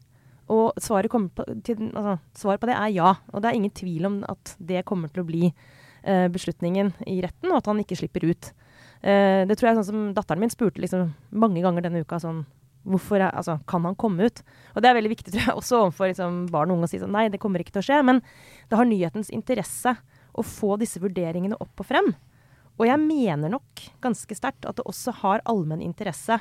[0.52, 3.14] Og svaret, på, til, altså, svaret, på, det er ja.
[3.33, 7.18] Og det er ingen tvil om at det kommer til å bli uh, beslutningen i
[7.24, 8.52] retten, og at han ikke slipper ut.
[9.02, 12.46] Uh, det tror jeg sånn som Datteren min spurte liksom mange ganger denne uka sånn
[12.87, 14.44] Hvorfor er, altså, kan han komme ut?
[14.76, 17.00] Og det er veldig viktig tror jeg, også overfor liksom, barn og unge å si
[17.02, 17.98] sånn Nei, det kommer ikke til å skje.
[18.07, 18.20] Men
[18.70, 19.96] det har nyhetens interesse
[20.31, 22.12] å få disse vurderingene opp og frem.
[22.76, 26.38] Og jeg mener nok ganske sterkt at det også har allmenn interesse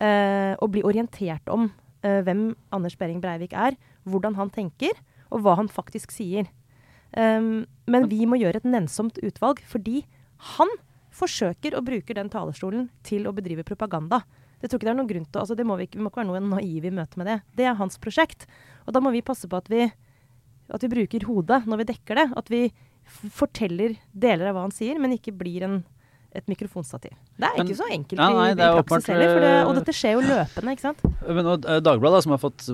[0.00, 1.68] eh, å bli orientert om
[2.02, 3.76] eh, hvem Anders Behring Breivik er,
[4.08, 4.96] hvordan han tenker,
[5.28, 6.48] og hva han faktisk sier.
[7.16, 10.02] Um, men vi må gjøre et nennsomt utvalg, fordi
[10.56, 10.72] han
[11.18, 14.22] forsøker å bruke den talerstolen til å bedrive propaganda.
[14.58, 16.10] Det tror ikke det er noen grunn til, altså det må vi, ikke, vi må
[16.10, 17.38] ikke være noe naive i møte med det.
[17.58, 18.48] Det er hans prosjekt.
[18.86, 19.86] Og da må vi passe på at vi,
[20.74, 22.26] at vi bruker hodet når vi dekker det.
[22.38, 22.62] At vi
[23.08, 25.78] forteller deler av hva han sier, men ikke blir en,
[26.36, 27.14] et mikrofonstativ.
[27.38, 29.94] Det er men, ikke så enkelt ja, nei, i, i praksis heller, det, og dette
[29.96, 31.00] skjer jo løpende, ikke sant.
[31.24, 32.66] Men og, eh, Dagbladet, som har fått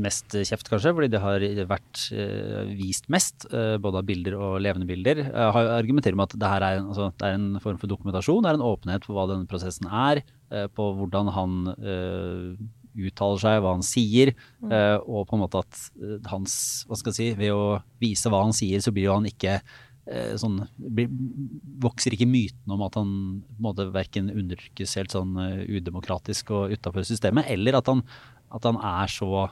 [0.00, 4.56] mest kjeft, kanskje, fordi det har vært uh, vist mest, uh, både av bilder og
[4.64, 7.80] levende bilder, uh, har argumenterer med at det her er altså, det er en, form
[7.82, 10.24] for dokumentasjon, det er en åpenhet på hva denne prosessen er,
[10.76, 11.52] på hvordan han
[12.92, 14.74] uttaler seg, hva han sier, mm.
[15.08, 15.78] og på en måte at
[16.28, 19.30] hans Hva skal jeg si Ved å vise hva han sier, så blir jo han
[19.30, 19.62] ikke
[20.34, 20.56] sånn
[21.82, 23.10] Vokser ikke myten om at han
[23.62, 25.36] måte verken undertrykkes helt sånn
[25.70, 28.02] udemokratisk og utafor systemet, eller at han,
[28.50, 29.44] at han er så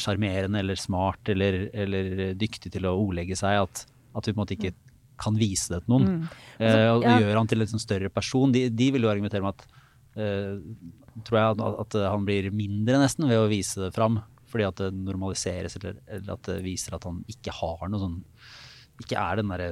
[0.00, 3.82] sjarmerende eller smart eller, eller, dyktig til å ordlegge seg at,
[4.16, 4.72] at vi på en måte ikke
[5.20, 6.08] kan vise det til noen.
[6.08, 6.24] Mm.
[6.62, 7.18] Altså, og ja.
[7.20, 8.54] gjør han til en sånn større person.
[8.54, 9.68] De, de vil jo argumentere med at
[11.26, 14.20] tror jeg at, han blir mindre nesten ved å vise det fram.
[14.48, 18.14] Fordi at det normaliseres, eller, eller, at det viser at han ikke har noe sånn
[18.98, 19.62] ikke er den der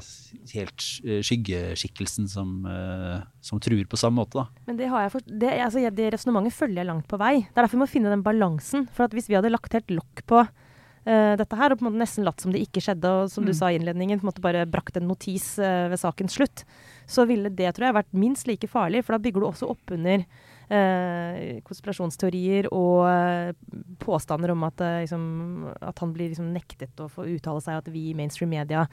[0.55, 0.85] helt
[1.27, 4.63] skyggeskikkelsen som, eh, som truer på samme måte, da.
[4.69, 7.35] Men det, har jeg for, det, altså, det resonnementet følger jeg langt på vei.
[7.43, 8.87] Det er derfor vi må finne den balansen.
[8.95, 11.91] For at hvis vi hadde lagt helt lokk på uh, dette her, og på en
[11.91, 13.59] måte nesten latt som det ikke skjedde, og som du Mm.
[13.59, 16.65] sa i innledningen, på en måte bare brakt en notis uh, ved sakens slutt,
[17.07, 19.91] så ville det tror jeg vært minst like farlig, for da bygger du også opp
[19.95, 20.25] under
[20.73, 23.53] eh, konspirasjonsteorier og eh,
[24.03, 25.27] påstander om at, eh, liksom,
[25.81, 28.87] at han blir liksom nektet å få uttale seg, at vi i mainstream media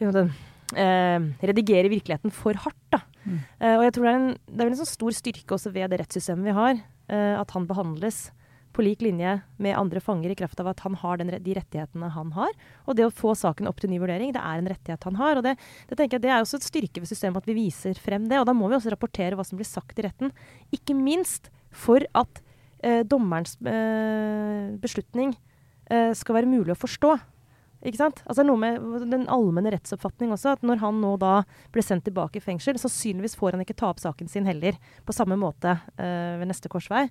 [0.00, 0.32] liksom,
[0.76, 2.80] eh, redigerer virkeligheten for hardt.
[2.92, 3.02] da.
[3.24, 3.38] Mm.
[3.60, 5.92] Eh, og jeg tror det er en, det er en sånn stor styrke også ved
[5.92, 8.26] det rettssystemet vi har, eh, at han behandles
[8.74, 12.10] på lik linje med andre fanger i kraft av at han har den, de rettighetene
[12.14, 12.54] han har.
[12.88, 15.38] Og det å få saken opp til ny vurdering, det er en rettighet han har.
[15.38, 15.54] Og det,
[15.90, 18.40] det tenker jeg det er også et styrke ved systemet at vi viser frem det.
[18.40, 20.34] Og da må vi også rapportere hva som blir sagt i retten.
[20.74, 22.42] Ikke minst for at
[22.82, 25.36] eh, dommerens eh, beslutning
[25.90, 27.14] eh, skal være mulig å forstå.
[27.84, 28.22] Ikke sant?
[28.24, 31.34] Altså noe med den allmenne rettsoppfatning også, at når han nå da
[31.74, 35.16] ble sendt tilbake i fengsel, sannsynligvis får han ikke ta opp saken sin heller på
[35.16, 37.04] samme måte eh, ved neste korsvei,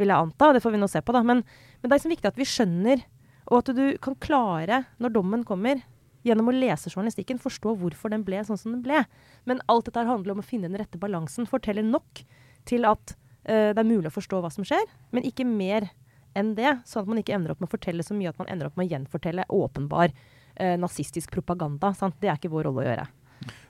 [0.00, 0.52] vil jeg anta.
[0.54, 1.22] Det får vi nå se på, da.
[1.26, 3.04] Men, men det er liksom viktig at vi skjønner,
[3.50, 5.82] og at du kan klare, når dommen kommer,
[6.24, 9.02] gjennom å lese journalistikken, forstå hvorfor den ble sånn som den ble.
[9.48, 11.48] Men alt dette handler om å finne den rette balansen.
[11.48, 12.22] Fortelle nok
[12.68, 13.12] til at
[13.44, 15.90] uh, det er mulig å forstå hva som skjer, men ikke mer
[16.34, 16.78] enn det.
[16.88, 18.80] Sånn at man ikke ender opp med å fortelle så mye at man ender opp
[18.80, 21.92] med å gjenfortelle åpenbar uh, nazistisk propaganda.
[21.98, 22.16] Sant?
[22.22, 23.06] Det er ikke vår rolle å gjøre.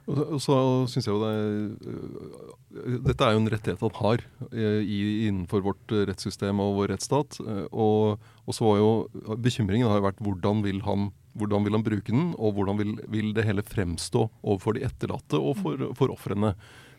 [0.06, 4.18] Og så- synes jeg jo det er Dette er jo en rettighet han har
[4.52, 4.98] eh, i,
[5.28, 7.38] innenfor vårt eh, rettssystem og vår rettsstat.
[7.40, 11.74] eh, Og, og så var jo bekymringen har jo vært hvordan vil han hvordan vil
[11.74, 15.88] han bruke den, og hvordan vil, vil det hele fremstå overfor de etterlatte og for,
[15.98, 16.52] for ofrene?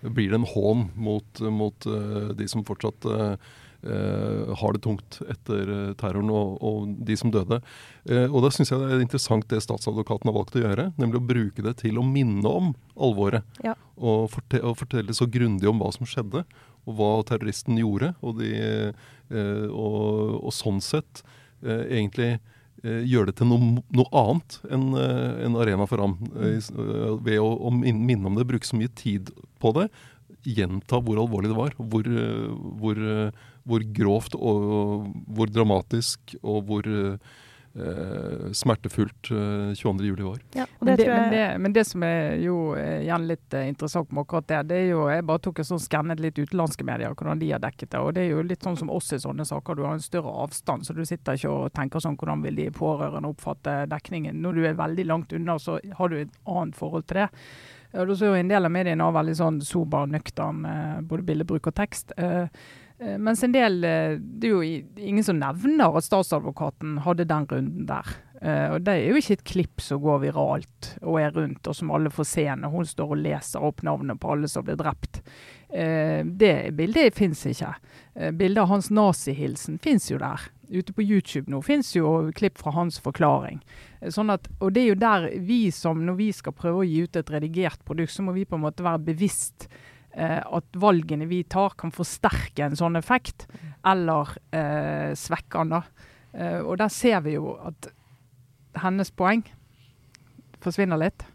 [0.04, 3.38] Blir det en hån mot, mot eh, de som fortsatt eh, eh,
[3.86, 7.60] har det tungt etter eh, terroren, og, og de som døde?
[8.10, 11.22] Eh, og da syns jeg det er interessant det statsadvokaten har valgt å gjøre, nemlig
[11.22, 13.46] å bruke det til å minne om alvoret.
[13.66, 13.76] Ja.
[13.96, 16.46] Og, forte og fortelle så grundig om hva som skjedde,
[16.86, 18.14] og hva terroristen gjorde.
[18.26, 18.52] Og, de,
[19.30, 21.24] eh, og, og sånn sett
[21.66, 26.18] eh, egentlig eh, gjøre det til noe, noe annet enn eh, en arena for ham.
[26.36, 29.90] Eh, eh, ved å, å minne om det, bruke så mye tid på det.
[30.46, 31.74] Gjenta hvor alvorlig det var.
[31.78, 32.50] Hvor, eh,
[32.82, 40.06] hvor, eh, hvor grovt og hvor dramatisk og hvor eh, smertefullt eh, 22.
[40.06, 40.40] juli var.
[40.56, 43.54] Ja, og Men det det, men, det, men det som er jo eh, igjen litt
[43.54, 46.40] eh, interessant med akkurat det, det er jo Jeg bare tok en sånn skannet litt
[46.40, 48.00] utenlandske medier, hvordan de har dekket det.
[48.00, 49.76] og Det er jo litt sånn som oss i sånne saker.
[49.76, 52.72] Du har en større avstand, så du sitter ikke og tenker sånn hvordan vil de
[52.76, 54.42] pårørende oppfatte dekningen.
[54.42, 57.30] Når du er veldig langt unna, så har du et annet forhold til det.
[57.96, 61.28] Og du ser jo En del av mediene har veldig sånn sober, nøktern eh, både
[61.28, 62.12] bildebruk og tekst.
[62.18, 67.28] Eh, eh, mens en del eh, Det er jo ingen som nevner at statsadvokaten hadde
[67.28, 68.14] den runden der.
[68.42, 71.76] Eh, og Det er jo ikke et klipp som går viralt og er rundt, og
[71.76, 74.78] som alle får se når hun står og leser opp navnet på alle som ble
[74.80, 75.22] drept.
[75.70, 77.74] Eh, det bildet fins ikke.
[78.16, 80.52] Eh, bildet av hans nazihilsen fins jo der.
[80.66, 83.60] Ute på YouTube nå fins jo klipp fra hans forklaring.
[84.02, 86.88] Eh, Sånn at, og det er jo der vi som, når vi skal prøve å
[86.88, 89.85] gi ut et redigert produkt, så må vi på en måte være bevisst eh,
[90.16, 93.48] at valgene vi tar kan forsterke en sånn effekt,
[93.86, 95.76] eller eh, svekke den.
[95.76, 96.10] da.
[96.36, 97.90] Eh, og der ser vi jo at
[98.84, 99.46] hennes poeng
[100.64, 101.26] forsvinner litt.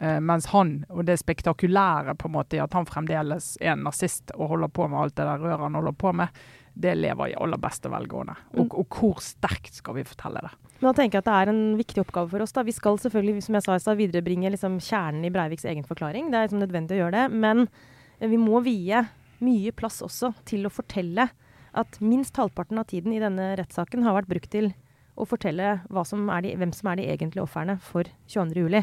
[0.00, 3.86] Eh, mens han, og det spektakulære på en måte i at han fremdeles er en
[3.86, 6.44] nazist og holder på med alt det der røret han holder på med,
[6.74, 8.34] det lever i aller beste velgående.
[8.58, 10.50] Og, og hvor sterkt skal vi fortelle det?
[10.80, 12.52] Men da tenker jeg at det er en viktig oppgave for oss.
[12.52, 12.64] da.
[12.66, 16.32] Vi skal selvfølgelig som jeg sa viderebringe liksom kjernen i Breiviks egen forklaring.
[16.32, 17.38] Det er liksom nødvendig å gjøre det.
[17.46, 17.92] Men eh,
[18.30, 19.04] vi må vie
[19.44, 21.28] mye plass også til å fortelle
[21.74, 24.70] at minst halvparten av tiden i denne rettssaken har vært brukt til
[25.18, 28.82] å fortelle som de, hvem som er de egentlige ofrene for 22.07.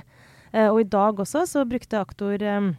[0.51, 2.71] Eh, og i dag også så brukte aktor eh,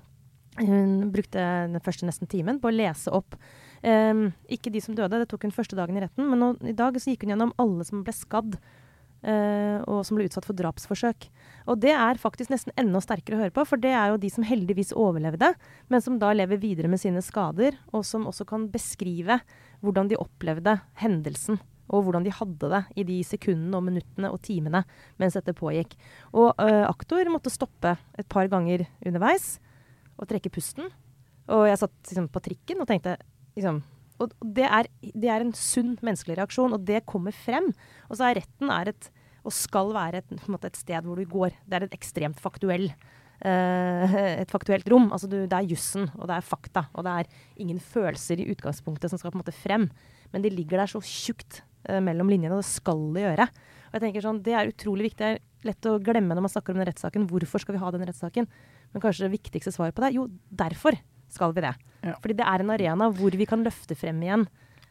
[0.61, 3.37] Hun brukte den første nesten timen på å lese opp
[3.81, 6.77] eh, ikke de som døde, det tok hun første dagen i retten, men nå, i
[6.77, 8.82] dag så gikk hun gjennom alle som ble skadd eh,
[9.23, 11.29] og som ble utsatt for drapsforsøk.
[11.71, 14.31] Og det er faktisk nesten enda sterkere å høre på, for det er jo de
[14.35, 15.53] som heldigvis overlevde,
[15.93, 19.39] men som da lever videre med sine skader, og som også kan beskrive
[19.83, 21.61] hvordan de opplevde hendelsen.
[21.93, 24.85] Og hvordan de hadde det i de sekundene og minuttene og timene
[25.21, 25.97] mens dette pågikk.
[26.33, 29.57] Og eh, aktor måtte stoppe et par ganger underveis
[30.17, 30.89] og trekke pusten.
[31.53, 33.19] Og jeg satt liksom, på trikken og tenkte
[33.59, 33.83] liksom,
[34.25, 37.71] og det er, det er en sunn menneskelig reaksjon, og det kommer frem.
[38.09, 39.11] Og så er retten er et,
[39.43, 41.57] og skal være et, måte et sted hvor du går.
[41.67, 45.11] Det er et ekstremt faktuell uh, et faktuelt rom.
[45.15, 46.87] Altså du, det er jussen, og det er fakta.
[46.95, 49.89] Og det er ingen følelser i utgangspunktet som skal på en måte frem.
[50.33, 53.49] Men de ligger der så tjukt uh, mellom linjene, og det skal det gjøre.
[53.93, 55.23] Og jeg tenker sånn, Det er utrolig viktig.
[55.23, 57.27] Det er lett å glemme når man snakker om den rettssaken.
[57.31, 58.49] Hvorfor skal vi ha den rettssaken?
[58.93, 60.97] Men kanskje det viktigste svaret på det er jo, derfor
[61.35, 61.75] skal vi det.
[62.03, 62.17] Ja.
[62.23, 64.47] Fordi det er en arena hvor vi kan løfte frem igjen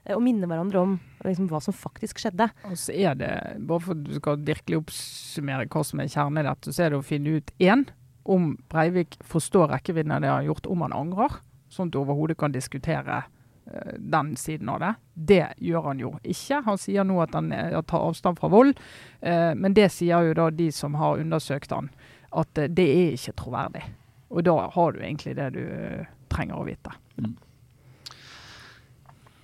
[0.05, 2.47] eh, og minne hverandre om liksom, hva som faktisk skjedde.
[2.69, 3.31] Og så er det,
[3.67, 6.93] bare for at du skal virkelig oppsummere hva som er kjernen i dette, så er
[6.93, 7.85] det å finne ut én
[8.31, 11.39] om Breivik forstår rekkevidden av det han har gjort, om han angrer.
[11.71, 13.23] Sånn at du overhodet kan diskutere
[13.65, 14.93] eh, den siden av det.
[15.31, 16.61] Det gjør han jo ikke.
[16.67, 18.77] Han sier nå at han eh, tar avstand fra vold,
[19.21, 21.91] men det sier jo da de som har undersøkt han,
[22.31, 23.83] at det er ikke troverdig.
[24.31, 25.65] Og da har du egentlig det du
[26.31, 26.93] trenger å vite.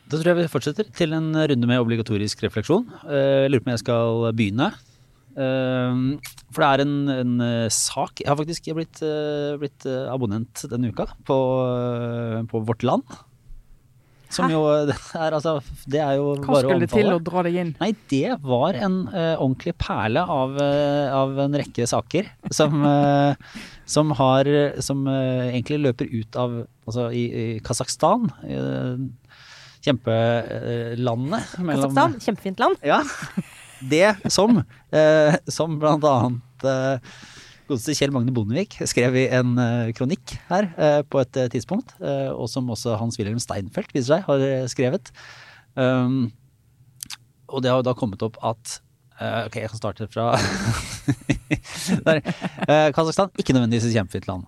[0.08, 2.86] Da tror jeg vi fortsetter til en runde med obligatorisk refleksjon.
[3.12, 4.70] Eh, Jeg lurer på om jeg skal begynne.
[5.36, 5.98] Eh,
[6.56, 9.02] For det er en, en eh, sak Jeg har faktisk blitt,
[9.60, 11.38] blitt abonnent denne uka på,
[12.50, 13.04] på Vårt Land.
[14.30, 14.54] Som Hæ?
[14.58, 15.54] jo det er, altså,
[15.88, 17.70] det er jo Hva bare å skulle til å dra deg inn?
[17.80, 23.36] Nei, det var en uh, ordentlig perle av, uh, av en rekke saker som, uh,
[23.96, 24.50] som har
[24.84, 26.58] Som egentlig løper ut av
[26.88, 28.30] Altså i, i Kasakhstan.
[28.48, 29.08] Uh,
[29.84, 31.56] Kjempelandet.
[31.60, 32.78] mellom- Kasakhstan, kjempefint land.
[32.84, 33.02] Ja.
[33.80, 36.66] Det som, eh, som blant annet
[37.68, 41.94] godeste Kjell Magne Bondevik skrev i en eh, kronikk her eh, på et eh, tidspunkt,
[42.00, 45.12] og som også Hans-Wilhelm Steinfeld viser seg har skrevet.
[45.78, 46.30] Um,
[47.48, 48.82] og det har jo da kommet opp at
[49.18, 50.28] Ok, jeg kan starte fra
[52.06, 52.20] Der.
[52.94, 54.44] Kasakhstan, ikke nødvendigvis et kjempefint land.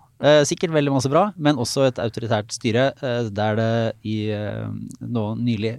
[0.45, 2.83] Sikkert veldig masse bra, men også et autoritært styre
[3.33, 3.71] der det
[4.05, 4.29] i
[5.01, 5.73] nå nylig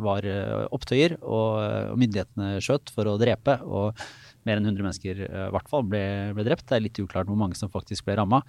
[0.00, 0.24] var
[0.72, 3.58] opptøyer, og myndighetene skjøt for å drepe.
[3.68, 4.00] og
[4.48, 6.04] mer enn 100 mennesker eh, i hvert fall ble,
[6.36, 6.66] ble drept.
[6.68, 8.42] Det er litt uklart hvor mange som faktisk ble ramma.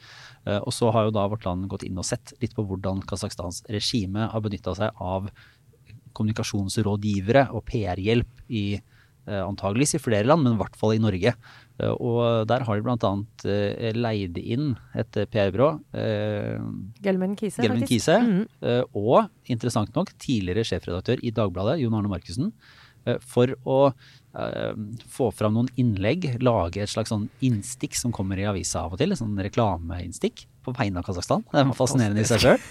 [0.46, 3.04] Eh, og så har jo da vårt land gått inn og sett litt på hvordan
[3.10, 5.30] Kasakhstans regime har benytta seg av
[6.14, 11.34] kommunikasjonsrådgivere og PR-hjelp i eh, antageligvis i flere land, men i hvert fall i Norge.
[11.82, 15.70] Og der har de eh, leid inn et PR-byrå.
[15.98, 16.62] Eh,
[17.02, 17.88] Gelman Kise, Gelman.
[17.90, 18.20] Kise.
[18.22, 18.44] Mhm.
[18.62, 22.54] Eh, og interessant nok tidligere sjefredaktør i Dagbladet, Jon Arne Markussen,
[23.20, 23.92] for å
[25.14, 29.02] få fram noen innlegg, lage et slags sånn innstikk som kommer i avisa av og
[29.02, 31.46] til, en sånn reklameinnstikk på vegne av Kasakhstan.
[31.52, 32.68] Det er fascinerende i seg sjøl.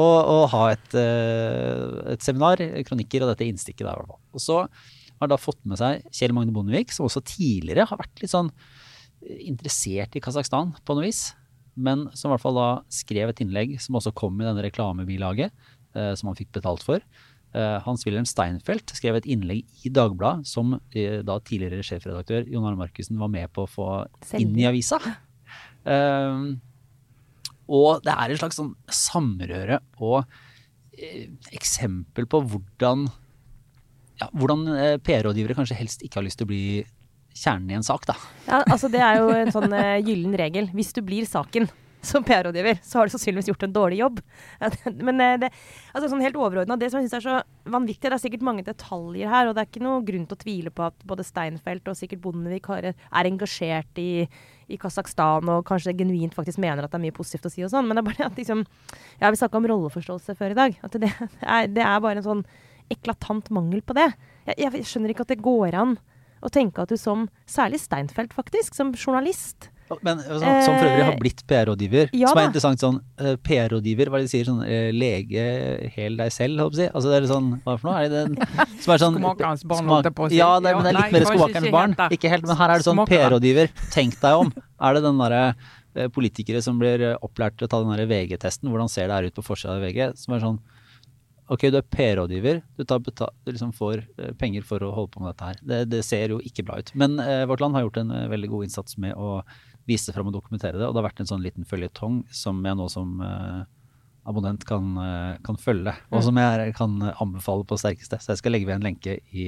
[0.00, 4.22] og, og ha et, eh, et seminar, kronikker og dette innstikket der i hvert fall.
[4.34, 4.58] Og så
[5.20, 8.50] har da fått med seg Kjell Magne Bondevik, som også tidligere har vært litt sånn
[8.50, 11.28] eh, interessert i Kasakhstan på noe vis
[11.76, 15.52] men som i hvert fall da skrev et innlegg som også kom i denne reklamebilaget,
[15.94, 17.04] eh, som han fikk betalt for.
[17.54, 22.80] Eh, Hans-Wilhelm Steinfeld skrev et innlegg i Dagbladet som eh, da tidligere sjefredaktør Jon Arne
[22.80, 23.86] Markussen var med på å få
[24.40, 24.98] inn i avisa.
[25.86, 26.58] Um,
[27.70, 30.24] og det er et slags sånn samrøre og
[30.98, 33.06] eh, eksempel på hvordan
[34.16, 34.64] ja, hvordan
[35.04, 36.66] PR-rådgivere kanskje helst ikke har lyst til å bli
[37.36, 38.16] kjernen i en sak, da.
[38.48, 40.70] Ja, altså Det er jo en sånn eh, gyllen regel.
[40.76, 41.68] Hvis du blir saken
[42.06, 44.20] som PR-rådgiver, så har du sannsynligvis gjort en dårlig jobb.
[45.08, 45.50] Men eh, det,
[45.92, 47.36] altså sånn helt overordna, det som jeg syns er så
[47.72, 50.42] vanvittig, det er sikkert mange detaljer her, og det er ikke noe grunn til å
[50.42, 52.92] tvile på at både Steinfeld og sikkert Bondevik er
[53.22, 54.26] engasjert i,
[54.70, 57.72] i Kasakhstan og kanskje genuint faktisk mener at det er mye positivt å si og
[57.72, 58.64] sånn, men det er bare at liksom
[59.20, 60.74] Ja, vi snakka om rolleforståelse før i dag.
[60.84, 62.42] At det er, det er bare en sånn
[62.92, 64.10] eklatant mangel på det.
[64.46, 65.96] Jeg, jeg skjønner ikke at det går an
[66.44, 69.70] å tenke at du som, særlig Steinfeld faktisk, som journalist
[70.02, 72.08] Men sånn, som for øvrig har blitt PR-rådgiver.
[72.16, 74.48] ja som er interessant sånn eh, PR-rådgiver, hva er det de sier?
[74.48, 75.46] Sånn eh, lege,
[75.94, 77.06] hel deg selv, holdt jeg på å si.
[77.06, 78.02] Altså det er sånn, hva det for noe?
[78.02, 78.36] Er det den
[78.84, 80.40] som er sånn Skomakerens barn, holdt jeg på å si.
[80.40, 81.98] Ja, det, men det er litt nei, mer skomakerens barn.
[82.00, 82.16] helt.
[82.18, 83.74] Ikke helt, men her er det sånn PR-rådgiver.
[83.94, 84.54] Tenk deg om.
[84.76, 88.10] Er det den derre eh, politikere som blir eh, opplært til å ta den derre
[88.10, 90.64] VG-testen, hvordan ser det her ut på forsida av VG, som er sånn
[91.46, 95.30] Ok, du er PR-rådgiver, du, du liksom får eh, penger for å holde på med
[95.30, 95.60] dette her.
[95.62, 96.90] Det, det ser jo ikke bra ut.
[96.98, 99.44] Men eh, Vårt Land har gjort en eh, veldig god innsats med å
[99.86, 102.78] vise fram og dokumentere det, og det har vært en sånn liten føljetong som jeg
[102.78, 103.64] nå som eh,
[104.26, 108.18] abonnent kan, eh, kan følge, og som jeg kan anbefale på sterkeste.
[108.20, 109.46] Så jeg skal legge ved en lenke i,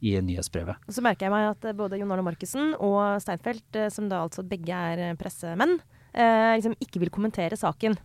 [0.00, 0.80] i nyhetsbrevet.
[0.88, 4.24] Og så merker jeg meg at eh, både Jon Arne Markussen og Steinfeld, som da
[4.24, 5.78] altså begge er pressemenn,
[6.14, 7.98] eh, liksom ikke vil kommentere saken.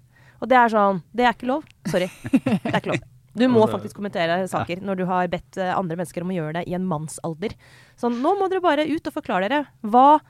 [0.44, 1.68] Og det er sånn Det er ikke lov.
[1.88, 2.10] Sorry.
[2.36, 3.12] Det er ikke lov.
[3.36, 6.70] Du må faktisk kommentere saker når du har bedt andre mennesker om å gjøre det
[6.72, 7.52] i en mannsalder.
[8.00, 9.66] Sånn, nå må dere bare ut og forklare dere.
[9.84, 10.22] Hva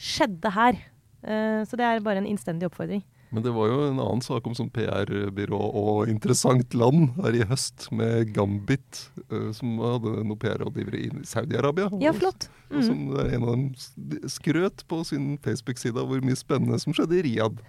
[0.00, 0.80] skjedde her?
[1.20, 3.02] Uh, så det er bare en innstendig oppfordring.
[3.30, 7.44] Men det var jo en annen sak om sånn PR-byrå og interessant land her i
[7.46, 11.86] høst, med Gambit, uh, som hadde noen PR-rådgivere i Saudi-Arabia.
[12.02, 12.48] Ja, flott.
[12.72, 12.86] Og Mm.
[12.86, 17.20] som er en av dem skrøt på sin Facebook-side av hvor mye spennende som skjedde
[17.20, 17.60] i Riyadh.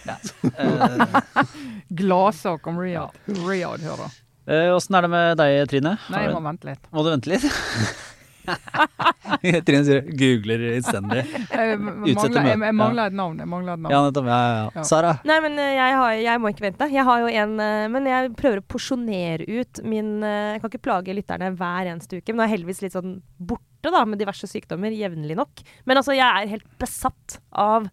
[0.56, 1.44] Eh,
[1.92, 3.12] Gladsak om Riyadh.
[3.44, 4.20] Riyadh, hører du.
[4.52, 5.92] eh, Åssen er det med deg, Trine?
[6.10, 6.86] Nei, jeg må vente litt.
[6.92, 7.44] Må du vente litt?
[9.66, 11.22] Trine sier googler innstendig.
[11.60, 13.38] Jeg mangler, jeg, jeg mangler et navn.
[13.40, 13.92] Jeg mangler et navn.
[13.92, 14.28] Ja, nettopp.
[14.30, 14.68] Ja, ja, ja.
[14.74, 14.84] Ja.
[14.88, 15.12] Sara?
[15.28, 16.88] Nei, men eh, jeg, har, jeg må ikke vente.
[16.92, 20.72] Jeg har jo en eh, Men jeg prøver å porsjonere ut min eh, Jeg kan
[20.72, 24.04] ikke plage lytterne hver eneste uke, men nå er jeg heldigvis litt sånn borte da,
[24.08, 25.64] med diverse sykdommer jevnlig nok.
[25.88, 27.88] Men altså, jeg er helt besatt av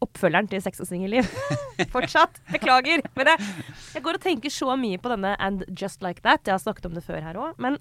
[0.00, 1.28] oppfølgeren til Sex og singelliv.
[1.94, 2.40] Fortsatt.
[2.52, 3.04] Beklager.
[3.18, 3.48] Men jeg,
[3.96, 6.46] jeg går og tenker så mye på denne And Just Like That.
[6.46, 7.58] Jeg har snakket om det før her òg.
[7.60, 7.76] Men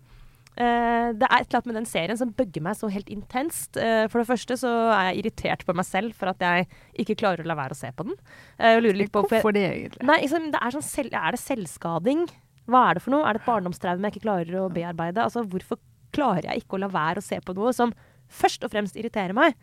[0.59, 3.79] eh, det er et eller annet med den serien som bugger meg så helt intenst.
[3.79, 6.67] Uh, for det første så er jeg irritert på meg selv for at jeg
[7.03, 8.19] ikke klarer å la være å se på den.
[8.59, 10.05] Uh, Jeg lurer litt på hvorfor det, egentlig?
[10.09, 12.27] Nei, liksom, det er, sånn selv, er det selvskading?
[12.69, 13.25] Hva er det for noe?
[13.25, 15.25] Er det et barndomstraume jeg ikke klarer å bearbeide?
[15.25, 15.81] Altså, Hvorfor
[16.15, 17.93] klarer jeg ikke å la være å se på noe som
[18.29, 19.57] først og fremst irriterer meg?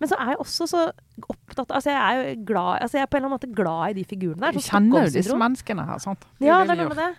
[0.00, 0.80] Men så er jeg også så
[1.22, 3.92] opptatt Altså, jeg er jo glad Altså, jeg er på en eller annen måte glad
[3.92, 4.56] i de figurene der.
[4.56, 6.26] Du sånn kjenner jo disse menneskene her, sant?
[6.42, 7.10] Ja, det er noe med det.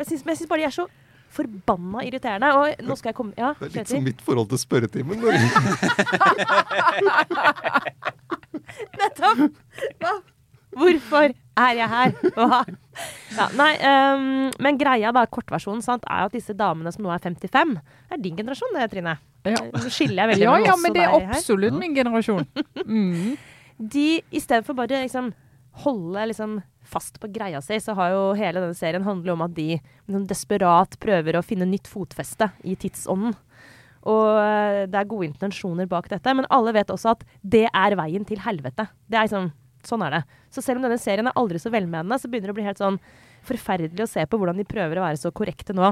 [0.00, 0.86] Jeg syns, men jeg syns bare de er så
[1.32, 2.48] forbanna irriterende.
[2.58, 3.96] Og nå skal jeg komme Ja, Det er litt Kjetil?
[3.96, 5.16] som mitt forhold til spørretimen.
[9.00, 9.38] Nettopp!
[10.02, 10.12] Hva?
[10.72, 12.14] Hvorfor er jeg her?
[12.32, 12.62] Hva?
[13.36, 17.20] Ja, nei, um, men greia, da, kortversjonen, sant, er at disse damene som nå er
[17.20, 19.14] 55 Det er din generasjon, det, Trine.
[19.44, 19.58] Ja.
[19.74, 21.28] Nå skiller jeg veldig Ja, ja, men det er her.
[21.36, 22.46] absolutt min generasjon.
[22.86, 23.36] Mm.
[23.82, 25.32] De, i stedet for bare liksom
[25.82, 26.58] holde liksom
[26.92, 29.80] fast på greia si, så har jo hele denne serien handlet om at de
[30.28, 33.34] desperat prøver å finne nytt fotfeste i tidsånden.
[34.10, 37.98] Og eh, det er gode intensjoner bak dette, men alle vet også at det er
[37.98, 38.88] veien til helvete.
[39.06, 40.22] Det er liksom, Sånn er det.
[40.54, 42.78] Så selv om denne serien er aldri så velmenende, så begynner det å bli helt
[42.78, 43.00] sånn
[43.42, 45.88] forferdelig å se på hvordan de prøver å være så korrekte nå.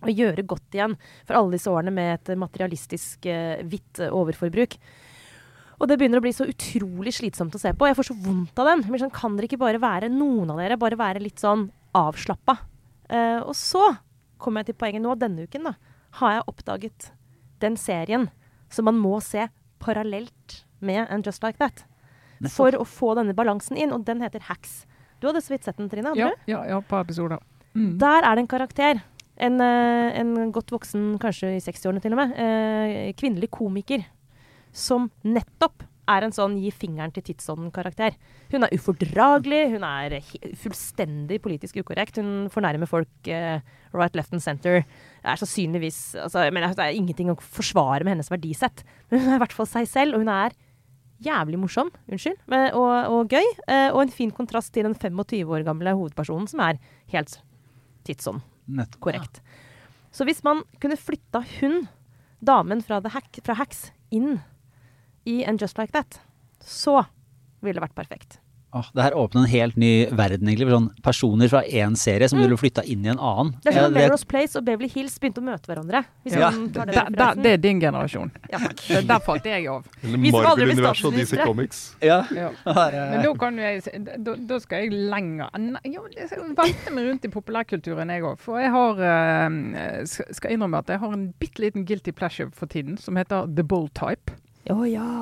[0.00, 0.94] Og gjøre godt igjen
[1.28, 4.78] for alle disse årene med et materialistisk eh, hvitt overforbruk.
[5.80, 7.86] Og det begynner å bli så utrolig slitsomt å se på.
[7.88, 8.82] Jeg får så vondt av dem.
[8.90, 12.58] Men sånn, kan dere ikke bare være noen av dere, bare være litt sånn avslappa?
[13.10, 13.86] Uh, og så
[14.40, 15.14] kommer jeg til poenget nå.
[15.18, 15.72] Denne uken da,
[16.20, 17.08] har jeg oppdaget
[17.64, 18.28] den serien
[18.70, 19.48] som man må se
[19.80, 21.86] parallelt med And Just Like That.
[22.52, 24.82] For å få denne balansen inn, og den heter Hacks.
[25.20, 26.12] Du hadde så vidt sett den, Trine?
[26.12, 26.46] hadde Ja, du?
[26.48, 27.40] ja, ja, på episoder.
[27.76, 27.98] Mm.
[28.00, 29.02] Der er det en karakter.
[29.40, 34.04] En, eh, en godt voksen, kanskje i 60-årene til og med, eh, kvinnelig komiker.
[34.72, 38.16] Som nettopp er en sånn gi fingeren til tidsånden-karakter.
[38.50, 40.16] Hun er ufordragelig, hun er
[40.58, 42.18] fullstendig politisk ukorrekt.
[42.18, 43.60] Hun fornærmer folk eh,
[43.94, 44.82] right, left and center.
[45.20, 49.22] Det er sannsynligvis altså, jeg mener, Det er ingenting å forsvare med hennes verdisett, men
[49.22, 50.56] hun er i hvert fall seg selv, og hun er
[51.20, 53.46] jævlig morsom, unnskyld, og, og gøy.
[53.68, 56.80] Eh, og en fin kontrast til den 25 år gamle hovedpersonen, som er
[57.14, 57.38] helt
[58.08, 58.42] tidsånd.
[58.70, 59.00] Korrekt.
[59.02, 59.40] korrekt.
[60.14, 61.84] Så hvis man kunne flytta hun,
[62.40, 64.38] damen fra, Hack, fra Hacks, inn
[65.26, 66.20] i And Just Like That,
[66.60, 67.02] så
[67.60, 68.38] ville det vært perfekt.
[68.72, 70.68] Oh, det her åpner en helt ny verden, egentlig.
[70.68, 73.48] For sånn personer fra én serie som ville flytta inn i en annen.
[73.50, 73.62] Mm.
[73.64, 76.04] Det er Ja, sånn Melrose Place og Beverly Hills begynte å møte hverandre.
[76.22, 76.50] Hvis Ja.
[76.54, 78.30] den Der, der, det er din generasjon.
[78.52, 78.60] Ja.
[78.68, 79.88] Det, der falt jeg av.
[80.04, 81.36] Marvel-universet og DC.
[81.42, 81.96] Comics.
[82.00, 82.20] ja.
[82.30, 82.50] Ja.
[83.10, 83.82] Men da kan jeg
[84.22, 86.04] da, da skal jeg lenger Vente jo,
[86.54, 88.38] velte meg rundt i populærkulturen, jeg òg.
[88.38, 92.50] For jeg har eh, skal skal innrømme at jeg har en bitte liten guilty pleasure
[92.54, 94.30] for tiden, som heter The Bold Type.
[94.70, 95.12] Å ja.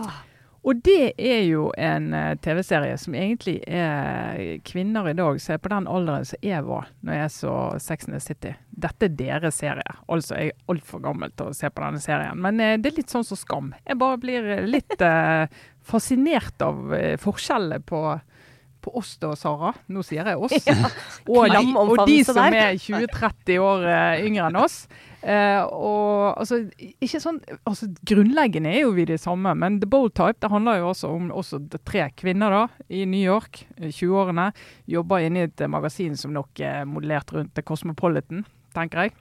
[0.69, 5.61] Og det er jo en eh, TV-serie som egentlig er kvinner i dag som er
[5.63, 8.53] på den alderen som jeg var når jeg så Sex and the City.
[8.69, 9.97] Dette er deres serie.
[10.11, 12.43] Altså, jeg er altfor gammel til å se på denne serien.
[12.45, 13.71] Men eh, det er litt sånn som Skam.
[13.87, 15.47] Jeg bare blir litt eh,
[15.89, 18.03] fascinert av eh, forskjellene på
[18.81, 19.73] på oss da, Sara.
[19.91, 20.55] Nå sier jeg oss.
[21.27, 24.85] og, de, og de som er 20-30 år eh, yngre enn oss.
[25.23, 26.61] Eh, og altså,
[27.03, 30.79] ikke sånn, altså Grunnleggende er jo vi de samme, men The Bold Type det handler
[30.79, 34.51] jo også om også tre kvinner da, i New York, eh, 20-årene.
[34.91, 38.47] Jobber inne i et eh, magasin som nok er modellert rundt The Cosmopolitan,
[38.77, 39.17] tenker jeg.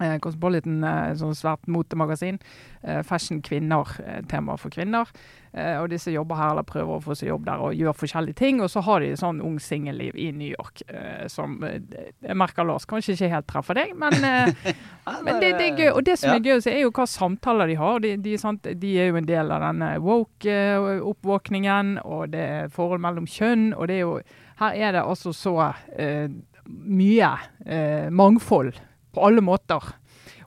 [0.00, 2.38] Eh, Cosmopolitan er et svært motemagasin.
[2.82, 5.10] Eh, fashion kvinner, eh, tema for kvinner.
[5.52, 8.36] Eh, og disse jobber her eller prøver å få seg jobb der og gjør forskjellige
[8.36, 8.60] ting.
[8.60, 11.80] Og så har de sånn ung singelliv i New York eh, som eh,
[12.22, 14.52] jeg merker Lars kanskje ikke helt treffer deg, men, eh,
[15.24, 15.90] men det, det er gøy.
[15.94, 18.02] Og det som er gøy, å se er jo hva samtaler de har.
[18.04, 18.36] De, de,
[18.84, 23.72] de er jo en del av denne woke-oppvåkningen, og det er forhold mellom kjønn.
[23.74, 24.20] og det er jo,
[24.58, 25.56] Her er det altså så
[25.96, 26.28] eh,
[26.68, 27.32] mye
[27.64, 28.76] eh, mangfold
[29.14, 29.92] på alle måter.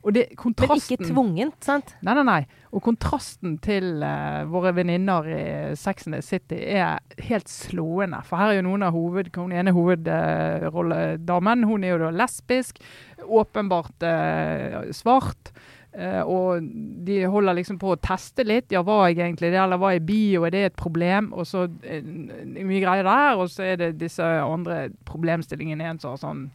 [0.01, 1.93] Og det, Men kontrasten ikke tvungent, sant?
[2.01, 2.39] Nei, nei, nei.
[2.73, 5.41] Og kontrasten til uh, våre venninner i
[5.77, 8.23] Sex and the City er helt slående.
[8.25, 11.67] For her er jo noen av hoved, hun ene hovedrolledamen.
[11.69, 12.81] hun er jo da lesbisk,
[13.21, 15.53] åpenbart uh, svart.
[15.91, 16.63] eh, og
[17.05, 18.71] de holder liksom på å teste litt.
[18.71, 21.33] Ja, var jeg egentlig det, eller var jeg bi, og er det et problem?
[21.33, 23.35] Og så mye greier der.
[23.37, 25.91] Og så er det disse andre problemstillingene.
[25.91, 26.47] En som har sånn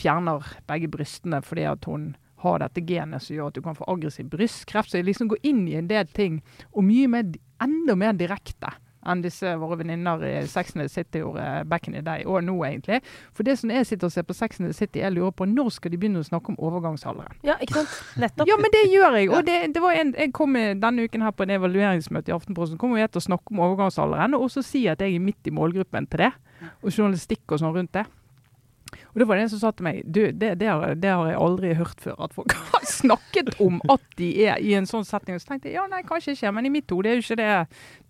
[0.00, 3.88] fjerner begge brystene fordi at hun har dette genet som gjør at du kan få
[3.92, 4.90] aggressiv brystkreft.
[4.90, 6.40] Så jeg liksom går inn i en del ting,
[6.72, 8.72] og mye mer, enda mer direkte
[9.08, 12.44] enn disse våre venninner i Sex and the City gjorde back in the day, og
[12.44, 13.00] nå egentlig.
[13.36, 15.48] For det som jeg sitter og ser på Sex and the City, jeg lurer på
[15.48, 17.40] når skal de begynne å snakke om overgangsalderen?
[17.46, 17.96] Ja, ikke sant?
[18.20, 18.50] Nettopp.
[18.50, 19.32] Ja, men det gjør jeg.
[19.32, 22.80] Og det, det var en, jeg kom denne uken her på en evalueringsmøte i Aftenposten.
[22.80, 25.54] kom jeg til å snakke om overgangsalderen, og også si at jeg er midt i
[25.54, 26.32] målgruppen til det.
[26.84, 28.04] Og journalistikk og sånn rundt det.
[29.12, 31.28] Og det var det en som sa til meg du, det, det, har, det har
[31.30, 32.16] jeg aldri hørt før.
[32.26, 35.36] At folk har snakket om at de er i en sånn setting.
[35.36, 36.52] Og så tenkte jeg ja, nei, kanskje ikke.
[36.56, 37.50] Men i mitt hode er jo ikke det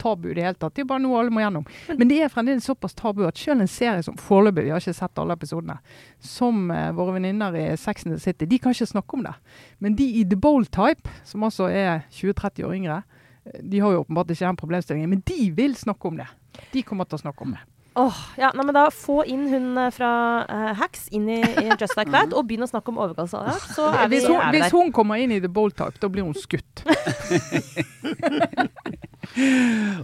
[0.00, 0.74] tabu i det hele tatt.
[0.76, 1.66] Det er bare noe alle må gjennom.
[1.94, 4.96] Men det er fremdeles såpass tabu at selv en serie som foreløpig, vi har ikke
[5.00, 5.78] sett alle episodene,
[6.24, 9.34] som uh, våre venninner i Sex and the City, de kan ikke snakke om det.
[9.80, 13.02] Men de i The Bold Type, som altså er 20-30 år yngre,
[13.44, 16.28] eh, de har jo åpenbart ikke den problemstillingen, men de vil snakke om det.
[16.74, 17.62] De kommer til å snakke om det.
[18.00, 20.10] Åh, ja, nei, men da Få inn hun eh, fra
[20.48, 23.58] uh, Hacks inn i, i Just Like That, og begynn å snakke om overgangsalder.
[23.74, 25.96] Så er vi, Hvis hun, er vi hvis hun kommer inn i The Bold Type,
[26.00, 26.84] da blir hun skutt.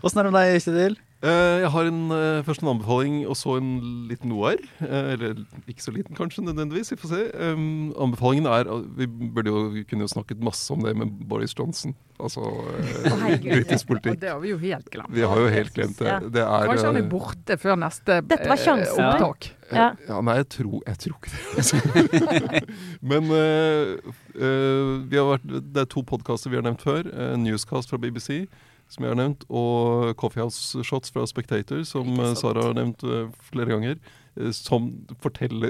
[0.04, 0.96] Åssen er det med deg, Kjetil?
[1.24, 3.70] Eh, jeg har en, eh, først en anbefaling og så en
[4.08, 4.60] liten noir.
[4.84, 6.92] Eh, eller ikke så liten, kanskje, nødvendigvis.
[6.92, 7.22] Vi får se.
[7.40, 11.54] Um, anbefalingen er Vi burde jo, vi kunne jo snakket masse om det med Boris
[11.56, 11.94] Johnson.
[12.20, 14.20] Altså eh, britisk Og politikk.
[14.20, 15.12] det har vi jo helt glemt.
[15.12, 16.06] Vi har jo helt glemt det.
[16.06, 16.18] Ja.
[16.20, 19.04] Det er Kanskje han eh, er borte før neste Dette var eh, sjansen.
[19.04, 19.50] opptak.
[19.72, 19.88] Ja.
[20.08, 22.62] Ja, nei, jeg tror, jeg tror ikke det.
[23.10, 27.08] Men uh, uh, vi har vært, det er to podkaster vi har nevnt før.
[27.10, 28.44] Uh, Newscast fra BBC,
[28.93, 32.34] som jeg har nevnt, og Coffeehouse Shots fra Spectator, som eh.
[32.39, 33.99] Sara har nevnt eh, flere ganger.
[34.37, 34.93] eh, som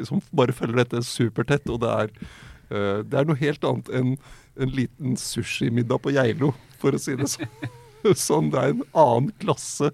[0.05, 1.69] som bare følger dette supertett.
[1.71, 2.13] Og det er,
[3.07, 4.15] det er noe helt annet enn
[4.59, 7.51] en liten sushimiddag på Geilo, for å si det sånn.
[8.07, 9.89] Sånn, Det er en annen klasse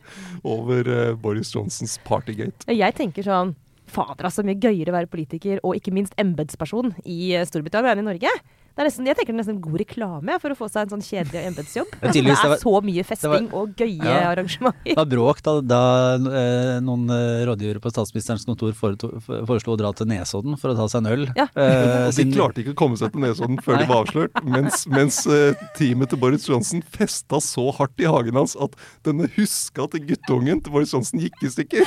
[0.45, 2.67] over Boris Johnsons partygate.
[2.69, 3.55] Jeg tenker sånn
[3.89, 4.45] Fader, altså.
[4.45, 8.35] Mye gøyere å være politiker og ikke minst embetsperson i Storbritannia enn i Norge.
[8.73, 10.93] Det er nesten, jeg tenker det er nesten god reklame for å få seg en
[10.95, 11.91] sånn kjedelig embetsjobb.
[12.01, 14.31] Det det er så mye festing og gøye Ja.
[14.31, 14.87] arrangementer.
[14.89, 15.81] Det var bråk da, da
[16.17, 20.77] eh, noen eh, rådgivere på statsministerens kontor foreto- foreslo å dra til Nesodden for å
[20.79, 21.27] ta seg en øl.
[21.37, 21.47] Ja.
[21.53, 24.41] Eh, de klarte ikke å komme seg til Nesodden før de var avslørt.
[24.49, 28.73] Mens, mens eh, teamet til Boris Johnson festa så hardt i hagen hans at
[29.05, 31.85] denne huska til guttungen til Boris Johnson gikk i stykker.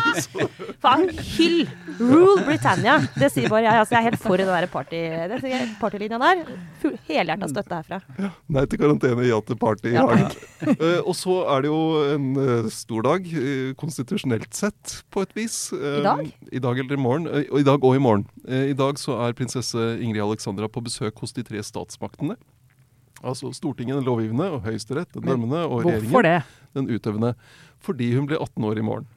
[0.84, 1.64] Faen, hyll!
[1.98, 2.98] Rule Britannia!
[3.16, 3.80] Det sier bare jeg.
[3.80, 6.98] Altså, jeg er helt for det der party, det partylinja der.
[7.08, 8.30] Helhjerta støtte herfra.
[8.48, 10.06] Nei til karantene, ja til party i Ja.
[10.06, 10.30] hagen.
[10.60, 15.32] Eh, og så er det jo en uh, stor dag, uh, konstitusjonelt sett, på et
[15.34, 15.72] vis.
[15.72, 16.32] I dag?
[16.52, 17.26] I dag eller i morgen.
[17.26, 18.26] I dag og i morgen.
[18.46, 22.36] I dag så er prinsesse Ingrid Alexandra på besøk hos de tre statsmaktene.
[23.22, 26.10] Altså Stortinget, den lovgivende, og Høyesterett, den dømmende, og regjeringen.
[26.10, 26.42] Hvorfor det?
[26.74, 27.34] den utøvende,
[27.80, 29.08] fordi hun blir 18 år i morgen.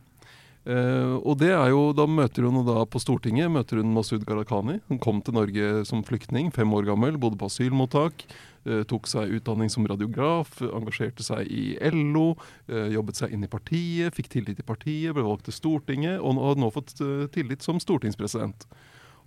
[0.63, 4.79] Eh, og det er jo, Da møter hun da på Stortinget møter hun Masud Gharahkhani.
[4.87, 8.25] Hun kom til Norge som flyktning, fem år gammel, bodde på asylmottak.
[8.63, 12.37] Uh, tok seg utdanning som radiograf, engasjerte seg i LO,
[12.71, 16.39] Uh, jobbet seg inn i partiet, fikk tillit i partiet, ble valgt til Stortinget, og
[16.39, 18.63] har nå fått eh, tillit som stortingspresident.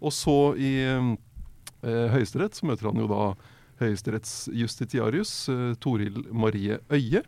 [0.00, 1.12] Og så i eh,
[1.84, 3.20] Høyesterett så møter han jo da
[3.82, 7.22] Høyesteretts justitiarius, eh, Toril Marie Øie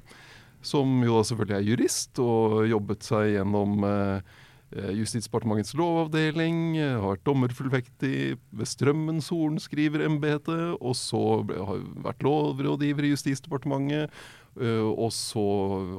[0.65, 4.33] som jo da selvfølgelig er jurist, og jobbet seg gjennom eh,
[4.75, 8.19] eh, Justisdepartementets lovavdeling, eh, har vært dommerfullvektig
[8.59, 14.21] ved Strømmen sorenskriverembetet, og så har vært lovrådgiver i Justisdepartementet,
[14.59, 15.43] og så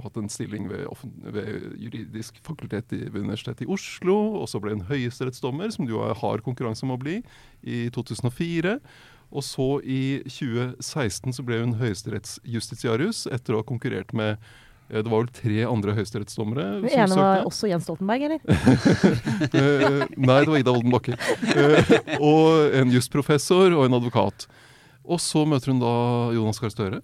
[0.03, 0.81] hatt en stilling ved,
[1.31, 5.93] ved juridisk fakultet i, ved Universitetet i Oslo, og så ble en høyesterettsdommer, som du
[5.93, 7.21] jo er konkurranse om å bli,
[7.63, 8.75] i 2004.
[9.29, 14.39] Og så i 2016 så ble hun høyesterettsjustitiarius etter å ha konkurrert med
[14.89, 18.41] eh, det var vel tre andre høyesterettsdommere Den ene var også Jens Stoltenberg, eller?
[19.59, 21.15] Eh, nei, det var Ida Wolden Bakke.
[21.53, 24.47] Eh, og en jusprofessor og en advokat.
[25.09, 25.93] Og så møter hun da
[26.35, 26.99] Jonas Gahr Støre,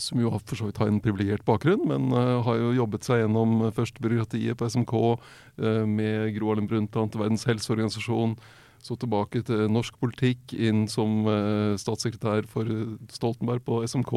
[0.00, 3.22] som jo for så vidt har en privilegert bakgrunn, men uh, har jo jobbet seg
[3.22, 8.36] gjennom først byråkratiet på SMK uh, med Gro Harlem Brundtland til Verdens helseorganisasjon.
[8.84, 14.14] Så tilbake til norsk politikk, inn som eh, statssekretær for eh, Stoltenberg på SMK.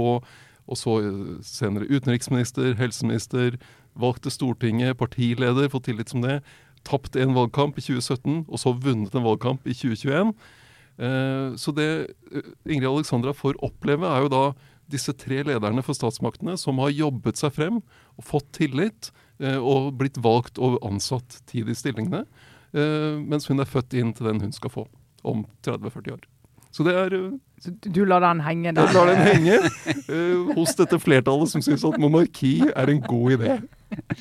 [0.69, 3.57] Og så eh, senere utenriksminister, helseminister,
[3.99, 6.39] valgt til Stortinget, partileder, fått tillit som det.
[6.87, 10.35] Tapt en valgkamp i 2017, og så vunnet en valgkamp i 2021.
[10.99, 11.89] Eh, så det
[12.69, 14.43] Ingrid Alexandra får oppleve, er jo da
[14.89, 17.81] disse tre lederne for statsmaktene som har jobbet seg frem
[18.17, 22.25] og fått tillit, og blitt valgt og ansatt tid i stillingene.
[22.73, 24.87] Eh, mens hun er født inn til den hun skal få
[25.27, 26.27] om 30-40 år.
[26.69, 27.31] Så det er eh,
[27.63, 28.91] Så du lar den henge Jeg der?
[28.93, 29.55] lar den henge
[30.13, 33.55] eh, hos dette flertallet som syns at monarki er en god idé.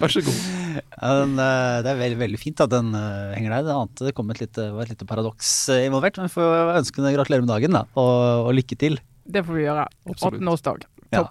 [0.00, 0.38] Vær så god.
[0.78, 3.68] Ja, den, eh, det er veldig, veldig fint at den henger der.
[3.68, 6.16] Det ante det kom et lite, var et lite paradoks involvert.
[6.16, 7.84] Men vi får ønske henne gratulerer med dagen, da.
[8.00, 8.96] Og, og lykke til.
[9.28, 9.84] Det får vi gjøre.
[10.08, 10.40] Absolutt.
[10.40, 10.88] 18-årsdag.
[11.12, 11.26] Ja.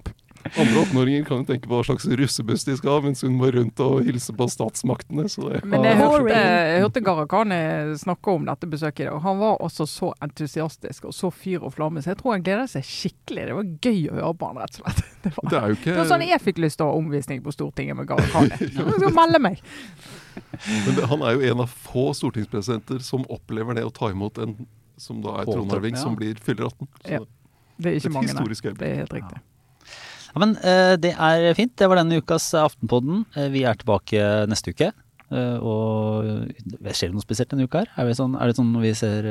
[0.56, 3.50] Andre 18-åringer kan jo tenke på hva slags russebuss de skal ha, mens hun må
[3.54, 5.28] rundt og hilse på statsmaktene.
[5.32, 7.60] Så det Men jeg Og- hørte, jeg hørte Gharahkhani
[8.00, 9.22] snakke om dette besøket i dag.
[9.22, 12.68] Han var også så entusiastisk og så fyr og flamme, så jeg tror han gleder
[12.72, 13.46] seg skikkelig.
[13.48, 15.04] Det var gøy å høre på han, rett og slett.
[15.28, 17.42] Det var, Det er jo det var sånn jeg fikk lyst til å ha omvisning
[17.44, 18.50] på Stortinget med Gharahkhani.
[18.62, 19.60] Jeg skal melde meg.
[20.86, 24.38] Men det, han er jo en av få stortingspresidenter som opplever det å ta imot
[24.38, 24.56] en
[24.98, 26.02] som da er tronarving, ja.
[26.02, 26.88] som blir fyller 18.
[27.04, 27.20] Så Ja.
[27.78, 28.74] Det er ikke mange, nei.
[28.74, 29.38] Det er helt riktig.
[29.38, 29.57] Ja,
[30.42, 31.76] men eh, det er fint.
[31.78, 33.26] Det var denne ukas Aftenpodden.
[33.38, 34.92] Eh, vi er tilbake neste uke.
[35.28, 36.24] Eh, og
[36.88, 37.90] skjer det noe spesielt denne uka her?
[38.00, 39.26] Er, det sånn, er det sånn vi ser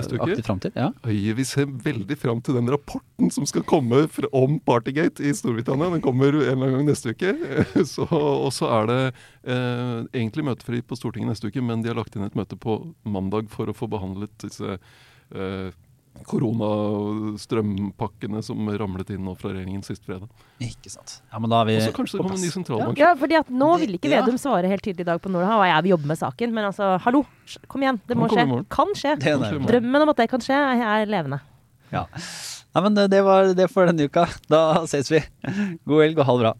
[0.00, 0.72] aktivt fram til?
[0.72, 0.88] Ja.
[1.04, 5.34] Oi, Vi ser veldig fram til den rapporten som skal komme fra, om Partygate i
[5.36, 5.90] Storbritannia.
[5.96, 7.34] Den kommer en eller annen gang neste uke.
[7.92, 12.00] Så, og så er det eh, egentlig møtefri på Stortinget neste uke, men de har
[12.00, 15.68] lagt inn et møte på mandag for å få behandlet disse eh,
[16.26, 20.28] koronastrømpakkene som ramlet inn nå fra regjeringen sist fredag.
[20.64, 21.10] Ikke sant.
[21.32, 23.00] Ja, men da er vi Og så kanskje det på kommer en ny sentralbank.
[23.00, 24.14] Ja, fordi at nå vil ikke Ja.
[24.22, 26.18] Vedum svare helt tydelig i dag på når det har, og jeg vil jobbe med
[26.18, 26.52] saken.
[26.54, 27.24] Men altså, hallo,
[27.68, 28.00] kom igjen.
[28.06, 28.64] Det må skje.
[28.68, 29.16] Kan skje.
[29.18, 31.40] Drømmen om at det kan skje, er levende.
[31.92, 32.04] Ja.
[32.74, 34.26] Nei, men det, det var det for denne uka.
[34.48, 35.20] Da ses vi.
[35.88, 36.52] God helg og ha det bra.